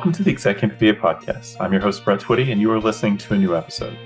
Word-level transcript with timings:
Welcome 0.00 0.12
to 0.12 0.22
the 0.22 0.30
Exec 0.30 0.60
MBA 0.60 0.98
podcast. 0.98 1.56
I'm 1.60 1.74
your 1.74 1.82
host, 1.82 2.06
Brett 2.06 2.20
Twitty, 2.20 2.50
and 2.50 2.58
you 2.58 2.72
are 2.72 2.80
listening 2.80 3.18
to 3.18 3.34
a 3.34 3.36
new 3.36 3.54
episode. 3.54 3.98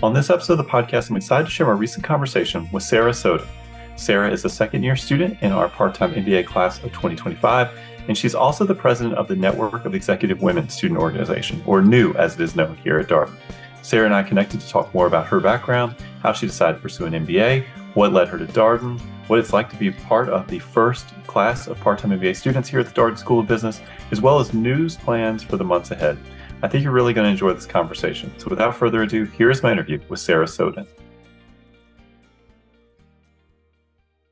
On 0.00 0.14
this 0.14 0.30
episode 0.30 0.60
of 0.60 0.64
the 0.64 0.70
podcast, 0.70 1.10
I'm 1.10 1.16
excited 1.16 1.46
to 1.46 1.50
share 1.50 1.66
my 1.66 1.72
recent 1.72 2.04
conversation 2.04 2.68
with 2.70 2.84
Sarah 2.84 3.12
Sowden. 3.12 3.48
Sarah 3.96 4.30
is 4.30 4.44
a 4.44 4.48
second 4.48 4.84
year 4.84 4.94
student 4.94 5.36
in 5.42 5.50
our 5.50 5.68
part 5.70 5.96
time 5.96 6.14
MBA 6.14 6.46
class 6.46 6.76
of 6.84 6.92
2025, 6.92 7.76
and 8.06 8.16
she's 8.16 8.36
also 8.36 8.64
the 8.64 8.76
president 8.76 9.16
of 9.16 9.26
the 9.26 9.34
Network 9.34 9.84
of 9.84 9.92
Executive 9.96 10.40
Women 10.40 10.68
Student 10.68 11.00
Organization, 11.00 11.64
or 11.66 11.82
NEW 11.82 12.14
as 12.14 12.34
it 12.34 12.40
is 12.40 12.54
known 12.54 12.76
here 12.76 13.00
at 13.00 13.08
Darden. 13.08 13.34
Sarah 13.82 14.04
and 14.04 14.14
I 14.14 14.22
connected 14.22 14.60
to 14.60 14.68
talk 14.68 14.94
more 14.94 15.08
about 15.08 15.26
her 15.26 15.40
background, 15.40 15.96
how 16.22 16.32
she 16.32 16.46
decided 16.46 16.76
to 16.76 16.80
pursue 16.80 17.06
an 17.06 17.26
MBA, 17.26 17.66
what 17.94 18.12
led 18.12 18.28
her 18.28 18.38
to 18.38 18.46
Darden, 18.46 19.00
what 19.28 19.38
it's 19.38 19.52
like 19.52 19.70
to 19.70 19.76
be 19.76 19.90
part 19.90 20.28
of 20.28 20.48
the 20.48 20.58
first 20.58 21.08
class 21.26 21.68
of 21.68 21.78
part 21.80 21.98
time 21.98 22.10
MBA 22.10 22.34
students 22.34 22.68
here 22.68 22.80
at 22.80 22.86
the 22.86 22.92
Darden 22.92 23.18
School 23.18 23.40
of 23.40 23.46
Business, 23.46 23.80
as 24.10 24.20
well 24.20 24.40
as 24.40 24.54
NEW's 24.54 24.96
plans 24.96 25.42
for 25.42 25.56
the 25.56 25.64
months 25.64 25.90
ahead. 25.90 26.18
I 26.62 26.68
think 26.68 26.82
you're 26.82 26.92
really 26.92 27.12
going 27.12 27.26
to 27.26 27.30
enjoy 27.30 27.52
this 27.52 27.66
conversation. 27.66 28.32
So, 28.38 28.48
without 28.48 28.74
further 28.74 29.02
ado, 29.02 29.24
here 29.24 29.50
is 29.50 29.62
my 29.62 29.70
interview 29.70 30.00
with 30.08 30.18
Sarah 30.18 30.48
Sowden. 30.48 30.86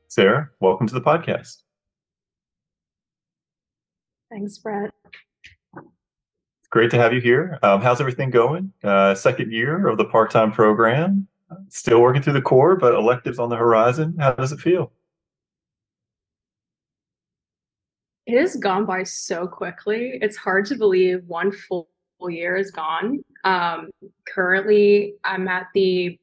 Sarah, 0.07 0.49
welcome 0.59 0.87
to 0.87 0.93
the 0.93 1.01
podcast. 1.01 1.57
Thanks, 4.31 4.57
Brett. 4.57 4.91
Great 6.69 6.91
to 6.91 6.97
have 6.97 7.13
you 7.13 7.21
here. 7.21 7.59
Um, 7.63 7.81
how's 7.81 8.01
everything 8.01 8.29
going? 8.29 8.73
Uh, 8.83 9.15
second 9.15 9.53
year 9.53 9.87
of 9.87 9.97
the 9.97 10.05
part 10.05 10.31
time 10.31 10.51
program. 10.51 11.27
Still 11.69 12.01
working 12.01 12.21
through 12.21 12.33
the 12.33 12.41
core, 12.41 12.75
but 12.75 12.93
electives 12.93 13.39
on 13.39 13.49
the 13.49 13.55
horizon. 13.55 14.15
How 14.19 14.33
does 14.33 14.51
it 14.51 14.59
feel? 14.59 14.91
It 18.25 18.37
has 18.39 18.57
gone 18.57 18.85
by 18.85 19.03
so 19.03 19.47
quickly. 19.47 20.19
It's 20.21 20.35
hard 20.35 20.65
to 20.65 20.75
believe 20.75 21.23
one 21.27 21.51
full 21.51 21.87
year 22.27 22.57
is 22.57 22.71
gone. 22.71 23.23
Um, 23.45 23.89
currently, 24.27 25.13
I'm 25.23 25.47
at 25.47 25.67
the 25.73 26.19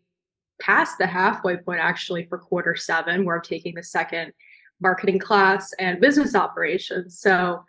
past 0.60 0.98
the 0.98 1.06
halfway 1.06 1.56
point 1.56 1.80
actually 1.80 2.26
for 2.26 2.38
quarter 2.38 2.76
seven, 2.76 3.24
where 3.24 3.36
I'm 3.36 3.42
taking 3.42 3.74
the 3.74 3.82
second 3.82 4.32
marketing 4.80 5.18
class 5.18 5.72
and 5.78 6.00
business 6.00 6.34
operations. 6.34 7.18
So 7.18 7.64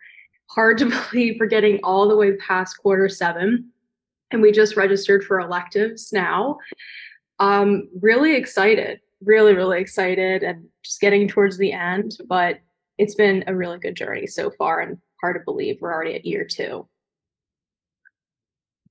hard 0.49 0.77
to 0.79 0.85
believe 1.11 1.37
we're 1.39 1.47
getting 1.47 1.79
all 1.83 2.07
the 2.07 2.15
way 2.17 2.35
past 2.35 2.77
quarter 2.77 3.07
seven. 3.07 3.71
And 4.31 4.41
we 4.41 4.51
just 4.51 4.75
registered 4.75 5.23
for 5.23 5.39
electives 5.39 6.11
now. 6.11 6.57
Um, 7.39 7.89
really 8.01 8.35
excited, 8.35 8.99
really, 9.23 9.53
really 9.53 9.79
excited, 9.79 10.43
and 10.43 10.65
just 10.83 11.01
getting 11.01 11.27
towards 11.27 11.57
the 11.57 11.71
end. 11.71 12.17
But 12.27 12.59
it's 12.97 13.15
been 13.15 13.43
a 13.47 13.55
really 13.55 13.77
good 13.79 13.95
journey 13.95 14.27
so 14.27 14.51
far, 14.51 14.79
and 14.79 14.97
hard 15.21 15.35
to 15.35 15.43
believe 15.43 15.77
we're 15.81 15.93
already 15.93 16.15
at 16.15 16.25
year 16.25 16.45
two. 16.45 16.87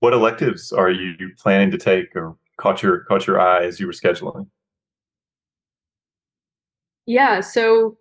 What 0.00 0.12
electives 0.12 0.72
are 0.72 0.90
you 0.90 1.14
planning 1.38 1.70
to 1.70 1.78
take, 1.78 2.14
or 2.14 2.36
caught 2.58 2.82
your 2.82 3.00
caught 3.04 3.26
your 3.26 3.40
eye 3.40 3.64
as 3.64 3.80
you 3.80 3.86
were 3.86 3.92
scheduling? 3.92 4.46
Yeah, 7.06 7.40
so 7.40 7.96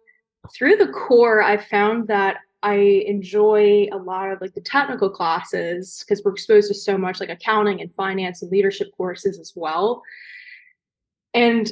through 0.54 0.76
the 0.76 0.88
core, 0.88 1.42
I 1.42 1.58
found 1.58 2.08
that 2.08 2.38
I 2.64 2.76
enjoy 3.06 3.88
a 3.92 3.98
lot 3.98 4.32
of 4.32 4.40
like 4.40 4.54
the 4.54 4.62
technical 4.62 5.10
classes 5.10 6.00
because 6.00 6.24
we're 6.24 6.32
exposed 6.32 6.70
to 6.70 6.74
so 6.74 6.98
much 6.98 7.20
like 7.20 7.30
accounting 7.30 7.82
and 7.82 7.94
finance 7.94 8.42
and 8.42 8.50
leadership 8.50 8.88
courses 8.96 9.38
as 9.38 9.52
well. 9.54 10.02
And 11.34 11.72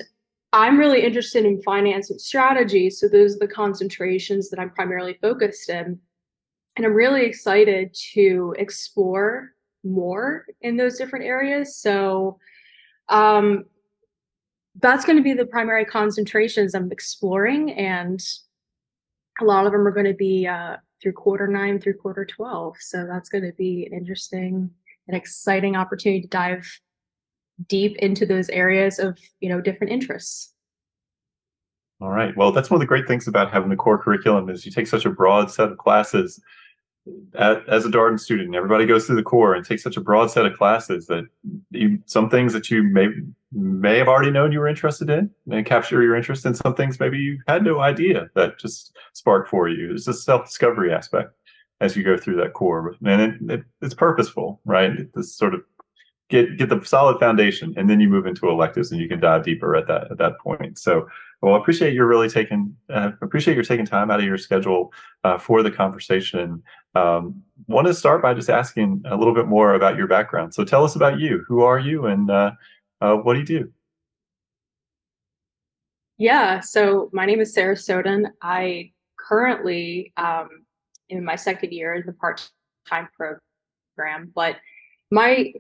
I'm 0.52 0.78
really 0.78 1.02
interested 1.02 1.46
in 1.46 1.62
finance 1.62 2.10
and 2.10 2.20
strategy. 2.20 2.90
So 2.90 3.08
those 3.08 3.38
are 3.38 3.40
the 3.40 3.48
concentrations 3.48 4.50
that 4.50 4.60
I'm 4.60 4.72
primarily 4.72 5.18
focused 5.22 5.70
in. 5.70 5.98
And 6.76 6.86
I'm 6.86 6.94
really 6.94 7.26
excited 7.26 7.96
to 8.14 8.54
explore 8.58 9.54
more 9.86 10.46
in 10.60 10.76
those 10.76 10.98
different 10.98 11.24
areas. 11.24 11.78
So 11.78 12.38
um, 13.08 13.64
that's 14.82 15.06
going 15.06 15.18
to 15.18 15.24
be 15.24 15.34
the 15.34 15.46
primary 15.46 15.86
concentrations 15.86 16.76
I'm 16.76 16.92
exploring. 16.92 17.72
And 17.72 18.22
a 19.42 19.46
lot 19.46 19.66
of 19.66 19.72
them 19.72 19.88
are 19.88 19.92
going 19.92 20.06
to 20.06 20.14
be 20.14 20.48
uh, 20.48 20.78
through 21.02 21.14
quarter 21.14 21.48
nine 21.48 21.80
through 21.80 21.96
quarter 21.96 22.26
12. 22.26 22.78
So 22.80 23.06
that's 23.06 23.30
going 23.30 23.44
to 23.44 23.54
be 23.54 23.86
an 23.86 23.98
interesting 23.98 24.70
and 25.08 25.18
exciting 25.18 25.76
opportunity 25.76 26.22
to 26.22 26.28
dive 26.28 26.68
deep 27.68 27.98
into 27.98 28.26
those 28.26 28.50
areas 28.50 29.00
of 29.00 29.18
you 29.40 29.50
know 29.50 29.62
different 29.62 29.92
interests 29.92 30.54
all 32.00 32.10
right 32.10 32.36
well 32.36 32.52
that's 32.52 32.70
one 32.70 32.78
of 32.78 32.80
the 32.80 32.88
great 32.88 33.08
things 33.08 33.28
about 33.28 33.52
having 33.52 33.70
the 33.70 33.76
core 33.76 34.02
curriculum 34.02 34.50
is 34.50 34.66
you 34.66 34.72
take 34.72 34.88
such 34.88 35.06
a 35.06 35.10
broad 35.10 35.52
set 35.52 35.70
of 35.70 35.78
classes 35.78 36.42
as 37.36 37.86
a 37.86 37.90
Darden 37.90 38.20
student, 38.20 38.56
everybody 38.56 38.86
goes 38.86 39.06
through 39.06 39.16
the 39.16 39.24
core 39.24 39.56
and 39.56 39.66
takes 39.66 39.84
such 39.84 39.98
a 39.98 40.02
broad 40.02 40.30
set 40.30 40.46
of 40.46 40.56
classes 40.56 41.08
that 41.08 41.26
you, 41.72 42.00
some 42.06 42.30
things 42.30 42.54
that 42.54 42.70
you 42.70 42.84
may 42.84 43.08
may 43.52 43.98
have 43.98 44.08
already 44.08 44.32
known 44.32 44.52
you 44.52 44.60
were 44.60 44.68
interested 44.68 45.10
in 45.10 45.30
and 45.52 45.66
capture 45.66 46.02
your 46.02 46.16
interest 46.16 46.46
in 46.46 46.54
some 46.56 46.74
things 46.74 47.02
maybe 47.02 47.18
you 47.18 47.38
had 47.50 47.66
no 47.66 47.82
idea 47.82 48.30
that 48.34 48.58
just 48.58 48.96
sparked 49.14 49.50
for 49.50 49.68
you. 49.68 49.94
It's 49.94 50.08
a 50.08 50.14
self 50.14 50.46
discovery 50.46 50.94
aspect 50.94 51.34
as 51.82 51.98
you 51.98 52.04
go 52.04 52.16
through 52.16 52.36
that 52.36 52.54
core, 52.54 52.96
and 53.04 53.22
it, 53.22 53.52
it, 53.52 53.64
it's 53.82 53.96
purposeful, 53.96 54.62
right? 54.66 54.92
This 55.16 55.36
sort 55.36 55.56
of 55.56 55.62
get 56.32 56.58
get 56.58 56.70
the 56.70 56.82
solid 56.84 57.20
foundation, 57.20 57.74
and 57.78 57.90
then 57.90 58.00
you 58.00 58.10
move 58.10 58.26
into 58.26 58.50
electives, 58.50 58.92
and 58.92 59.00
you 59.00 59.08
can 59.08 59.20
dive 59.20 59.44
deeper 59.44 59.76
at 59.76 59.88
that 59.88 60.10
at 60.10 60.18
that 60.18 60.40
point. 60.40 60.80
So, 60.80 61.08
well, 61.42 61.54
I 61.54 61.58
appreciate 61.58 61.94
you 61.94 62.04
really 62.06 62.30
taking 62.30 62.76
uh, 62.90 63.12
appreciate 63.22 63.54
your 63.54 63.64
taking 63.64 63.86
time 63.86 64.10
out 64.10 64.20
of 64.20 64.26
your 64.26 64.38
schedule 64.38 64.92
uh, 65.24 65.38
for 65.38 65.62
the 65.62 65.70
conversation. 65.70 66.64
Um, 66.94 67.42
want 67.68 67.88
to 67.88 67.94
start 67.94 68.22
by 68.22 68.34
just 68.34 68.50
asking 68.50 69.04
a 69.06 69.16
little 69.16 69.34
bit 69.34 69.48
more 69.48 69.76
about 69.76 69.96
your 69.96 70.08
background. 70.08 70.54
So, 70.54 70.64
tell 70.64 70.84
us 70.84 70.96
about 70.96 71.20
you. 71.20 71.44
Who 71.48 71.62
are 71.62 71.80
you, 71.80 72.06
and 72.08 72.30
uh, 72.30 72.52
uh 73.00 73.16
what 73.16 73.34
do 73.34 73.40
you 73.40 73.46
do? 73.46 73.72
Yeah, 76.18 76.60
so 76.60 77.10
my 77.14 77.26
name 77.26 77.40
is 77.40 77.54
Sarah 77.54 77.76
Sowden. 77.76 78.28
I 78.44 78.92
currently 79.18 80.14
um, 80.18 80.50
in 81.10 81.26
my 81.26 81.36
second 81.36 81.72
year 81.72 81.96
in 81.96 82.04
the 82.06 82.14
part-time 82.14 83.08
program, 83.18 84.32
but 84.36 84.58
my 85.10 85.54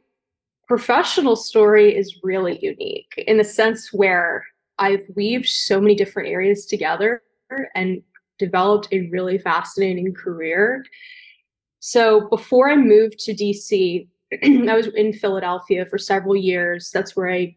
professional 0.67 1.35
story 1.35 1.95
is 1.95 2.19
really 2.23 2.57
unique 2.63 3.11
in 3.17 3.37
the 3.37 3.43
sense 3.43 3.91
where 3.91 4.45
I've 4.77 5.05
weaved 5.15 5.47
so 5.47 5.81
many 5.81 5.95
different 5.95 6.29
areas 6.29 6.65
together 6.65 7.23
and 7.75 8.01
developed 8.41 8.87
a 8.91 9.07
really 9.09 9.37
fascinating 9.37 10.13
career. 10.13 10.83
So 11.79 12.27
before 12.27 12.69
I 12.69 12.75
moved 12.75 13.19
to 13.19 13.33
DC, 13.33 14.07
I 14.43 14.75
was 14.75 14.87
in 14.87 15.13
Philadelphia 15.13 15.85
for 15.85 15.97
several 15.97 16.35
years. 16.35 16.89
That's 16.91 17.15
where 17.15 17.31
I 17.31 17.55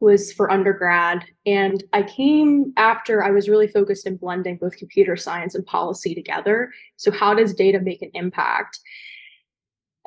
was 0.00 0.32
for 0.32 0.50
undergrad. 0.50 1.24
And 1.46 1.84
I 1.92 2.02
came 2.02 2.72
after 2.76 3.22
I 3.22 3.30
was 3.30 3.48
really 3.48 3.68
focused 3.68 4.06
in 4.06 4.16
blending 4.16 4.56
both 4.56 4.76
computer 4.76 5.16
science 5.16 5.54
and 5.54 5.66
policy 5.66 6.14
together. 6.14 6.72
So, 6.96 7.10
how 7.10 7.34
does 7.34 7.54
data 7.54 7.80
make 7.80 8.02
an 8.02 8.10
impact? 8.14 8.80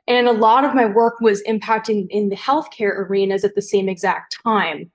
And 0.08 0.28
a 0.28 0.32
lot 0.32 0.64
of 0.64 0.74
my 0.74 0.86
work 0.86 1.20
was 1.20 1.44
impacting 1.44 2.08
in 2.10 2.30
the 2.30 2.36
healthcare 2.36 2.96
arenas 2.98 3.44
at 3.44 3.56
the 3.56 3.62
same 3.62 3.90
exact 3.90 4.38
time, 4.44 4.90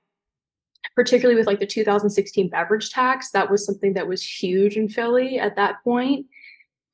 particularly 0.94 1.38
with 1.38 1.46
like 1.46 1.60
the 1.60 1.66
2016 1.66 2.48
beverage 2.48 2.90
tax. 2.90 3.30
That 3.30 3.50
was 3.50 3.64
something 3.64 3.94
that 3.94 4.08
was 4.08 4.22
huge 4.22 4.76
in 4.76 4.88
Philly 4.88 5.38
at 5.38 5.56
that 5.56 5.82
point. 5.84 6.26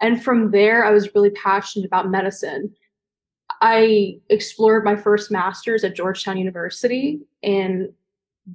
And 0.00 0.22
from 0.22 0.50
there, 0.50 0.84
I 0.84 0.90
was 0.90 1.14
really 1.14 1.30
passionate 1.30 1.86
about 1.86 2.10
medicine. 2.10 2.74
I 3.60 4.18
explored 4.28 4.84
my 4.84 4.94
first 4.94 5.30
master's 5.30 5.82
at 5.82 5.96
Georgetown 5.96 6.38
University 6.38 7.20
and 7.42 7.88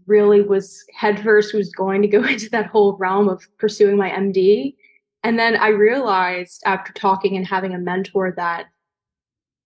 really 0.07 0.41
was 0.41 0.83
headfirst 0.95 1.53
was 1.53 1.71
going 1.71 2.01
to 2.01 2.07
go 2.07 2.23
into 2.27 2.49
that 2.51 2.67
whole 2.67 2.95
realm 2.97 3.29
of 3.29 3.45
pursuing 3.57 3.97
my 3.97 4.09
MD. 4.09 4.75
And 5.23 5.39
then 5.39 5.55
I 5.55 5.69
realized 5.69 6.61
after 6.65 6.93
talking 6.93 7.35
and 7.35 7.47
having 7.47 7.73
a 7.73 7.79
mentor 7.79 8.33
that 8.37 8.67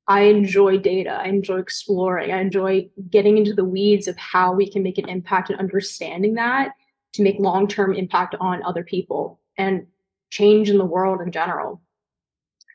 I 0.07 0.21
enjoy 0.21 0.77
data. 0.77 1.12
I 1.12 1.25
enjoy 1.25 1.57
exploring. 1.57 2.31
I 2.31 2.39
enjoy 2.39 2.89
getting 3.09 3.38
into 3.38 3.54
the 3.54 3.65
weeds 3.65 4.07
of 4.07 4.18
how 4.18 4.54
we 4.54 4.69
can 4.69 4.81
make 4.81 4.98
an 4.98 5.09
impact 5.09 5.50
and 5.50 5.59
understanding 5.59 6.36
that 6.36 6.71
to 7.13 7.24
make 7.24 7.39
long 7.39 7.68
term 7.68 7.94
impact 7.94 8.36
on 8.39 8.63
other 8.63 8.83
people 8.83 9.39
and 9.57 9.86
change 10.30 10.69
in 10.69 10.77
the 10.77 10.86
world 10.86 11.21
in 11.21 11.31
general. 11.31 11.81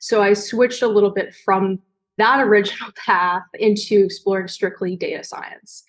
So 0.00 0.20
I 0.23 0.34
switched 0.34 0.82
a 0.82 0.88
little 0.88 1.11
bit 1.12 1.34
from 1.34 1.81
that 2.19 2.40
original 2.40 2.90
path 2.96 3.44
into 3.55 4.05
exploring 4.05 4.49
strictly 4.49 4.96
data 4.96 5.25
science. 5.25 5.84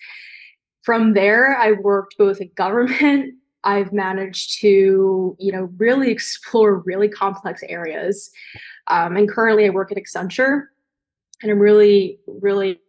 From 0.82 1.14
there, 1.14 1.56
I 1.56 1.72
worked 1.72 2.16
both 2.18 2.40
in 2.40 2.50
government. 2.54 3.34
I've 3.66 3.94
managed 3.94 4.60
to, 4.60 5.34
you 5.38 5.52
know, 5.52 5.70
really 5.78 6.10
explore 6.10 6.80
really 6.80 7.08
complex 7.08 7.62
areas. 7.66 8.30
Um, 8.88 9.16
and 9.16 9.26
currently, 9.26 9.64
I 9.64 9.70
work 9.70 9.90
at 9.90 9.96
Accenture, 9.96 10.64
and 11.42 11.50
I'm 11.50 11.58
really, 11.58 12.18
really 12.26 12.80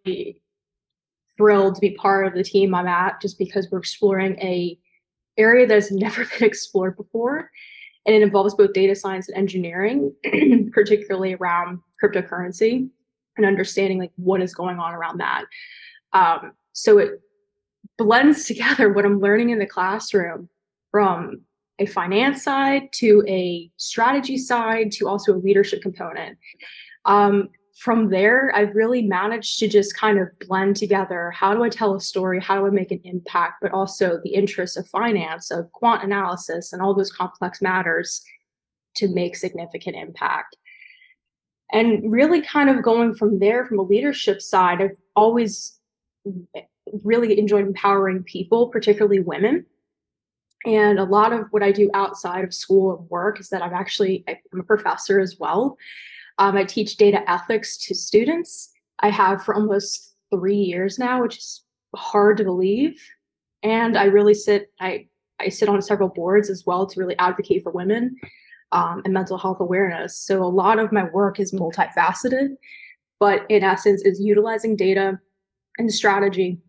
thrilled 1.38 1.76
to 1.76 1.82
be 1.82 1.92
part 1.92 2.28
of 2.28 2.34
the 2.34 2.44
team 2.44 2.74
I'm 2.74 2.88
at 2.88 3.22
just 3.22 3.38
because 3.38 3.68
we're 3.72 3.80
exploring 3.80 4.38
a 4.40 4.78
area 5.38 5.68
that's 5.68 5.92
never 5.92 6.26
been 6.26 6.48
explored 6.48 6.98
before. 6.98 7.50
And 8.06 8.16
it 8.16 8.22
involves 8.22 8.54
both 8.54 8.74
data 8.74 8.96
science 8.96 9.28
and 9.28 9.38
engineering, 9.38 10.14
particularly 10.74 11.34
around 11.34 11.80
cryptocurrency 12.02 12.88
and 13.38 13.46
understanding 13.46 14.00
like 14.00 14.12
what 14.16 14.42
is 14.42 14.54
going 14.54 14.78
on 14.78 14.94
around 14.94 15.20
that. 15.20 15.46
Um, 16.14 16.54
so 16.74 17.00
it 17.00 17.20
blends 17.98 18.46
together 18.46 18.94
what 18.94 19.06
I'm 19.06 19.20
learning 19.20 19.50
in 19.50 19.60
the 19.60 19.66
classroom 19.66 20.50
from 20.92 21.42
a 21.80 21.86
finance 21.86 22.44
side 22.44 22.94
to 22.94 23.24
a 23.28 23.70
strategy 23.78 24.38
side 24.38 24.92
to 24.94 25.08
also 25.08 25.34
a 25.34 25.38
leadership 25.38 25.82
component. 25.82 26.38
Um, 27.06 27.50
from 27.76 28.10
there, 28.10 28.52
I've 28.56 28.74
really 28.74 29.02
managed 29.02 29.60
to 29.60 29.68
just 29.68 29.98
kind 29.98 30.18
of 30.18 30.30
blend 30.48 30.78
together 30.78 31.32
how 31.32 31.54
do 31.54 31.62
I 31.64 31.70
tell 31.70 31.94
a 31.94 32.00
story, 32.00 32.40
how 32.40 32.58
do 32.58 32.66
I 32.66 32.70
make 32.70 32.92
an 32.92 33.02
impact, 33.04 33.56
but 33.62 33.74
also 33.74 34.20
the 34.24 34.34
interests 34.34 34.78
of 34.78 34.88
finance, 34.88 35.52
of 35.52 35.72
quant 35.74 36.04
analysis, 36.04 36.72
and 36.72 36.82
all 36.82 36.94
those 36.94 37.12
complex 37.12 37.62
matters 37.62 38.24
to 38.96 39.10
make 39.10 39.36
significant 39.36 39.98
impact. 39.98 40.56
And 41.74 42.10
really, 42.10 42.42
kind 42.42 42.70
of 42.70 42.82
going 42.82 43.14
from 43.14 43.40
there, 43.40 43.66
from 43.66 43.80
a 43.80 43.84
leadership 43.84 44.42
side, 44.42 44.82
I've 44.82 44.96
always 45.16 45.78
really 47.04 47.38
enjoyed 47.38 47.68
empowering 47.68 48.24
people, 48.24 48.70
particularly 48.70 49.20
women. 49.20 49.66
And 50.66 50.98
a 50.98 51.04
lot 51.04 51.34
of 51.34 51.48
what 51.52 51.62
I 51.62 51.72
do 51.74 51.92
outside 51.94 52.46
of 52.46 52.54
school 52.54 52.98
and 52.98 53.10
work 53.10 53.40
is 53.40 53.50
that 53.50 53.62
I'm 53.62 53.74
actually 53.74 54.24
I'm 54.28 54.62
a 54.62 54.64
professor 54.64 55.20
as 55.20 55.38
well. 55.38 55.78
Um, 56.38 56.58
I 56.58 56.64
teach 56.64 56.98
data 56.98 57.30
ethics 57.30 57.78
to 57.86 57.96
students. 57.96 58.72
I 59.00 59.10
have 59.10 59.44
for 59.44 59.56
almost 59.56 60.16
three 60.34 60.58
years 60.58 61.00
now, 61.00 61.22
which 61.22 61.38
is 61.38 61.64
hard 61.96 62.38
to 62.38 62.44
believe. 62.44 63.02
And 63.64 63.98
I 63.98 64.06
really 64.06 64.34
sit 64.34 64.72
I 64.80 65.08
I 65.40 65.50
sit 65.50 65.70
on 65.70 65.82
several 65.82 66.10
boards 66.10 66.50
as 66.50 66.66
well 66.66 66.86
to 66.88 67.00
really 67.00 67.18
advocate 67.18 67.64
for 67.64 67.72
women 67.72 68.16
um, 68.72 69.02
and 69.06 69.14
mental 69.14 69.38
health 69.38 69.60
awareness. 69.60 70.18
So 70.18 70.44
a 70.44 70.46
lot 70.46 70.80
of 70.80 70.92
my 70.92 71.06
work 71.06 71.40
is 71.40 71.54
multifaceted, 71.54 72.56
but 73.20 73.46
in 73.50 73.64
essence 73.64 74.02
is 74.04 74.20
utilizing 74.20 74.76
data 74.76 75.20
and 75.78 75.94
strategy 75.94 76.60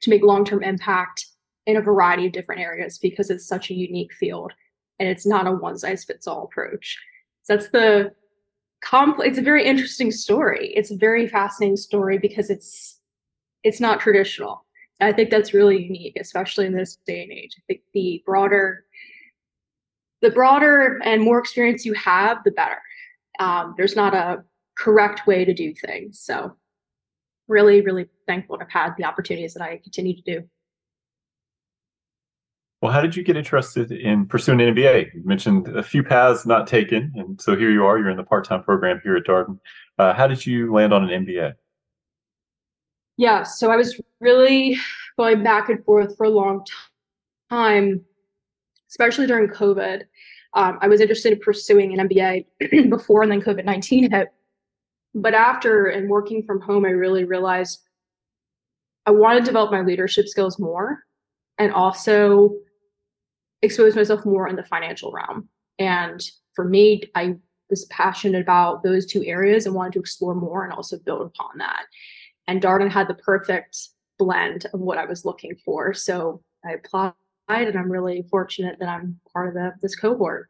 to 0.00 0.10
make 0.10 0.22
long-term 0.22 0.62
impact 0.62 1.26
in 1.66 1.76
a 1.76 1.82
variety 1.82 2.26
of 2.26 2.32
different 2.32 2.60
areas 2.60 2.98
because 2.98 3.30
it's 3.30 3.46
such 3.46 3.70
a 3.70 3.74
unique 3.74 4.12
field 4.12 4.52
and 4.98 5.08
it's 5.08 5.26
not 5.26 5.46
a 5.46 5.52
one 5.52 5.78
size 5.78 6.04
fits 6.04 6.26
all 6.26 6.44
approach. 6.44 6.98
So 7.42 7.56
that's 7.56 7.68
the 7.70 8.12
it's 8.92 9.38
a 9.38 9.42
very 9.42 9.64
interesting 9.64 10.10
story. 10.10 10.72
It's 10.74 10.90
a 10.90 10.96
very 10.96 11.28
fascinating 11.28 11.76
story 11.76 12.18
because 12.18 12.50
it's 12.50 13.00
it's 13.64 13.80
not 13.80 14.00
traditional. 14.00 14.64
I 15.00 15.12
think 15.12 15.30
that's 15.30 15.54
really 15.54 15.82
unique, 15.82 16.16
especially 16.20 16.66
in 16.66 16.74
this 16.74 16.98
day 17.06 17.22
and 17.22 17.32
age. 17.32 17.54
I 17.58 17.62
think 17.66 17.80
the 17.92 18.22
broader 18.24 18.84
the 20.20 20.30
broader 20.30 21.00
and 21.02 21.22
more 21.22 21.38
experience 21.38 21.84
you 21.84 21.94
have, 21.94 22.38
the 22.44 22.52
better. 22.52 22.80
Um, 23.40 23.74
there's 23.76 23.96
not 23.96 24.14
a 24.14 24.44
correct 24.78 25.26
way 25.26 25.44
to 25.44 25.52
do 25.52 25.74
things. 25.74 26.20
So 26.20 26.56
really, 27.48 27.80
really 27.80 28.08
thankful 28.26 28.56
to 28.58 28.64
have 28.64 28.70
had 28.70 28.96
the 28.96 29.04
opportunities 29.04 29.54
that 29.54 29.62
I 29.62 29.80
continue 29.82 30.14
to 30.14 30.22
do. 30.22 30.48
Well, 32.82 32.90
how 32.90 33.00
did 33.00 33.14
you 33.14 33.22
get 33.22 33.36
interested 33.36 33.92
in 33.92 34.26
pursuing 34.26 34.60
an 34.60 34.74
MBA? 34.74 35.14
You 35.14 35.22
mentioned 35.24 35.68
a 35.68 35.84
few 35.84 36.02
paths 36.02 36.44
not 36.44 36.66
taken, 36.66 37.12
and 37.14 37.40
so 37.40 37.56
here 37.56 37.70
you 37.70 37.86
are. 37.86 37.96
You're 37.96 38.10
in 38.10 38.16
the 38.16 38.24
part-time 38.24 38.64
program 38.64 39.00
here 39.04 39.14
at 39.14 39.22
Darden. 39.22 39.60
Uh, 40.00 40.12
how 40.12 40.26
did 40.26 40.44
you 40.44 40.72
land 40.72 40.92
on 40.92 41.08
an 41.08 41.24
MBA? 41.24 41.54
Yeah, 43.16 43.44
so 43.44 43.70
I 43.70 43.76
was 43.76 44.00
really 44.20 44.76
going 45.16 45.44
back 45.44 45.68
and 45.68 45.84
forth 45.84 46.16
for 46.16 46.24
a 46.24 46.28
long 46.28 46.66
time, 47.50 48.04
especially 48.90 49.28
during 49.28 49.48
COVID. 49.48 50.02
Um, 50.54 50.78
I 50.82 50.88
was 50.88 51.00
interested 51.00 51.34
in 51.34 51.38
pursuing 51.38 51.96
an 51.96 52.08
MBA 52.08 52.46
before 52.90 53.22
and 53.22 53.30
then 53.30 53.42
COVID 53.42 53.64
19 53.64 54.10
hit. 54.10 54.28
But 55.14 55.34
after 55.34 55.86
and 55.86 56.10
working 56.10 56.42
from 56.42 56.60
home, 56.60 56.84
I 56.84 56.90
really 56.90 57.22
realized 57.22 57.78
I 59.06 59.12
want 59.12 59.38
to 59.38 59.44
develop 59.44 59.70
my 59.70 59.82
leadership 59.82 60.26
skills 60.26 60.58
more 60.58 61.04
and 61.58 61.72
also 61.72 62.56
expose 63.62 63.96
myself 63.96 64.24
more 64.26 64.48
in 64.48 64.56
the 64.56 64.64
financial 64.64 65.12
realm. 65.12 65.48
And 65.78 66.22
for 66.54 66.64
me, 66.64 67.02
I 67.14 67.36
was 67.70 67.86
passionate 67.86 68.42
about 68.42 68.82
those 68.82 69.06
two 69.06 69.24
areas 69.24 69.66
and 69.66 69.74
wanted 69.74 69.94
to 69.94 70.00
explore 70.00 70.34
more 70.34 70.64
and 70.64 70.72
also 70.72 70.98
build 70.98 71.22
upon 71.22 71.58
that. 71.58 71.84
And 72.46 72.60
Darden 72.60 72.90
had 72.90 73.08
the 73.08 73.14
perfect 73.14 73.78
blend 74.18 74.66
of 74.74 74.80
what 74.80 74.98
I 74.98 75.06
was 75.06 75.24
looking 75.24 75.56
for. 75.64 75.94
So 75.94 76.42
I 76.64 76.72
applied 76.72 77.14
and 77.48 77.78
I'm 77.78 77.90
really 77.90 78.26
fortunate 78.30 78.78
that 78.78 78.88
I'm 78.88 79.20
part 79.32 79.48
of 79.48 79.54
the, 79.54 79.72
this 79.80 79.96
cohort. 79.96 80.48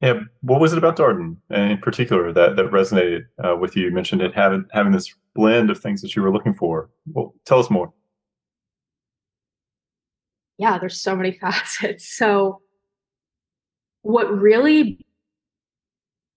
Yeah, 0.00 0.20
what 0.42 0.60
was 0.60 0.72
it 0.72 0.78
about 0.78 0.96
Darden 0.96 1.36
in 1.50 1.78
particular 1.78 2.32
that 2.32 2.54
that 2.54 2.70
resonated 2.70 3.24
uh, 3.44 3.56
with 3.56 3.76
you? 3.76 3.86
You 3.86 3.90
mentioned 3.90 4.22
it 4.22 4.32
having 4.32 4.64
having 4.72 4.92
this 4.92 5.12
blend 5.34 5.70
of 5.70 5.80
things 5.80 6.02
that 6.02 6.14
you 6.14 6.22
were 6.22 6.32
looking 6.32 6.54
for. 6.54 6.88
Well, 7.06 7.34
tell 7.44 7.58
us 7.58 7.68
more 7.68 7.92
yeah, 10.58 10.78
there's 10.78 11.00
so 11.00 11.16
many 11.16 11.32
facets. 11.40 12.08
So, 12.08 12.60
what 14.02 14.30
really 14.30 15.04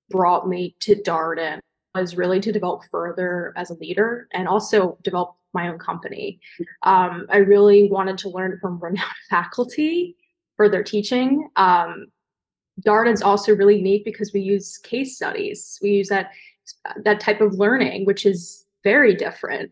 brought 0.09 0.47
me 0.47 0.75
to 0.81 0.95
Darden 0.95 1.59
was 1.95 2.15
really 2.15 2.39
to 2.39 2.51
develop 2.51 2.83
further 2.89 3.53
as 3.55 3.69
a 3.69 3.75
leader 3.75 4.27
and 4.33 4.47
also 4.47 4.97
develop 5.03 5.35
my 5.53 5.67
own 5.67 5.77
company. 5.77 6.39
Um, 6.83 7.25
I 7.29 7.37
really 7.37 7.89
wanted 7.89 8.17
to 8.19 8.29
learn 8.29 8.57
from 8.61 8.79
renowned 8.79 9.09
faculty 9.29 10.15
for 10.55 10.69
their 10.69 10.83
teaching. 10.83 11.49
Um, 11.55 12.07
Darden's 12.85 13.21
also 13.21 13.55
really 13.55 13.81
neat 13.81 14.05
because 14.05 14.31
we 14.33 14.41
use 14.41 14.77
case 14.77 15.15
studies. 15.15 15.77
We 15.81 15.91
use 15.91 16.09
that 16.09 16.31
that 17.03 17.19
type 17.19 17.41
of 17.41 17.55
learning, 17.55 18.05
which 18.05 18.25
is 18.25 18.65
very 18.83 19.13
different, 19.13 19.71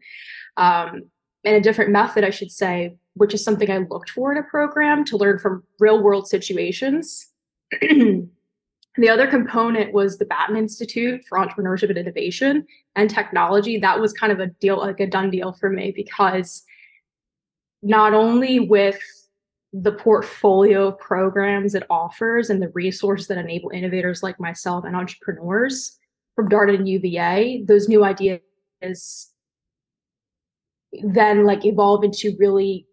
um, 0.58 1.04
and 1.46 1.56
a 1.56 1.62
different 1.62 1.92
method, 1.92 2.24
I 2.24 2.30
should 2.30 2.52
say, 2.52 2.98
which 3.20 3.34
is 3.34 3.44
something 3.44 3.70
I 3.70 3.80
looked 3.80 4.12
for 4.12 4.32
in 4.32 4.38
a 4.38 4.44
program 4.44 5.04
to 5.06 5.18
learn 5.18 5.40
from 5.40 5.64
real 5.78 6.02
world 6.02 6.30
situations. 6.30 7.28
the 7.82 8.30
other 9.10 9.28
component 9.28 9.92
was 9.94 10.18
the 10.18 10.26
Batten 10.26 10.56
Institute 10.56 11.22
for 11.28 11.38
Entrepreneurship 11.38 11.90
and 11.90 11.98
Innovation 11.98 12.66
and 12.96 13.10
Technology. 13.10 13.78
That 13.78 14.00
was 14.00 14.14
kind 14.14 14.32
of 14.32 14.40
a 14.40 14.48
deal, 14.48 14.78
like 14.78 15.02
a 15.02 15.06
done 15.06 15.30
deal 15.32 15.52
for 15.52 15.70
me, 15.70 15.92
because 15.94 16.64
not 17.84 18.14
only 18.14 18.62
with 18.62 19.02
the 19.74 19.92
portfolio 19.92 20.88
of 20.88 20.98
programs 20.98 21.76
it 21.76 21.84
offers 21.90 22.50
and 22.50 22.62
the 22.62 22.70
resources 22.70 23.28
that 23.28 23.38
enable 23.38 23.70
innovators 23.72 24.24
like 24.24 24.40
myself 24.40 24.86
and 24.86 24.96
entrepreneurs 24.96 26.00
from 26.38 26.48
Darden 26.48 26.76
and 26.76 26.88
UVA, 26.88 27.66
those 27.66 27.90
new 27.90 28.06
ideas 28.06 28.40
then 31.04 31.46
like 31.46 31.66
evolve 31.66 32.04
into 32.04 32.36
really 32.40 32.88